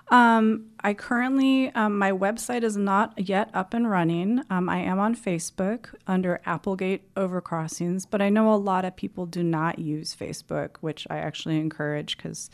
Um, 0.09 0.67
I 0.81 0.93
currently, 0.93 1.69
um, 1.73 1.97
my 1.97 2.11
website 2.11 2.63
is 2.63 2.77
not 2.77 3.27
yet 3.29 3.49
up 3.53 3.73
and 3.73 3.89
running. 3.89 4.43
Um, 4.49 4.69
I 4.69 4.77
am 4.77 4.99
on 4.99 5.15
Facebook 5.15 5.93
under 6.05 6.41
Applegate 6.45 7.13
Overcrossings, 7.15 8.05
but 8.09 8.21
I 8.21 8.29
know 8.29 8.53
a 8.53 8.55
lot 8.55 8.85
of 8.85 8.95
people 8.95 9.25
do 9.25 9.43
not 9.43 9.79
use 9.79 10.15
Facebook, 10.15 10.77
which 10.81 11.07
I 11.09 11.17
actually 11.17 11.59
encourage 11.59 12.17
because 12.17 12.49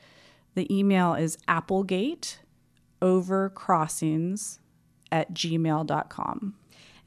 the 0.54 0.76
email 0.76 1.14
is 1.14 1.38
applegate 1.48 2.38
overcrossings 3.00 4.59
at 5.11 5.33
gmail.com 5.33 6.54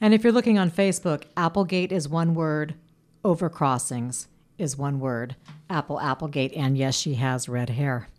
and 0.03 0.13
if 0.13 0.21
you're 0.21 0.33
looking 0.33 0.59
on 0.59 0.69
Facebook, 0.69 1.23
Applegate 1.37 1.93
is 1.93 2.09
one 2.09 2.35
word, 2.35 2.75
Overcrossings 3.23 4.27
is 4.57 4.77
one 4.77 4.99
word. 4.99 5.37
Apple 5.69 5.97
Applegate, 5.97 6.51
and 6.55 6.77
yes, 6.77 6.93
she 6.93 7.13
has 7.13 7.47
red 7.47 7.69
hair. 7.69 8.09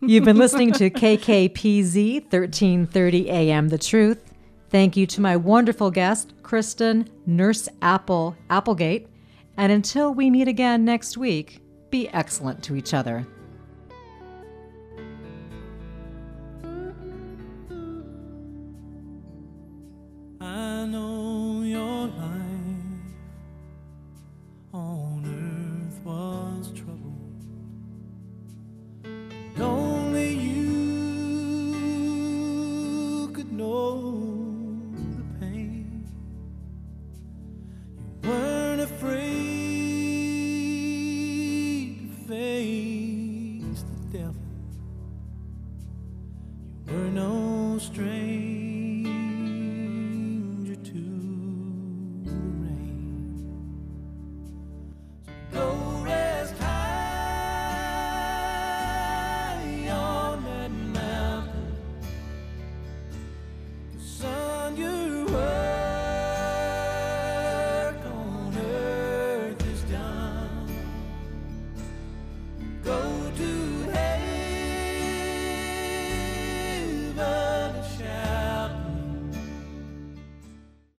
You've 0.00 0.24
been 0.24 0.36
listening 0.36 0.70
to 0.74 0.90
KKPZ 0.90 2.22
1330 2.22 3.30
AM 3.30 3.68
The 3.68 3.78
Truth. 3.78 4.32
Thank 4.70 4.96
you 4.96 5.04
to 5.08 5.20
my 5.20 5.36
wonderful 5.36 5.90
guest, 5.90 6.34
Kristen 6.44 7.10
Nurse 7.26 7.68
Apple 7.82 8.36
Applegate. 8.48 9.08
And 9.56 9.72
until 9.72 10.14
we 10.14 10.30
meet 10.30 10.46
again 10.46 10.84
next 10.84 11.16
week, 11.16 11.60
be 11.90 12.08
excellent 12.10 12.62
to 12.62 12.76
each 12.76 12.94
other. 12.94 13.26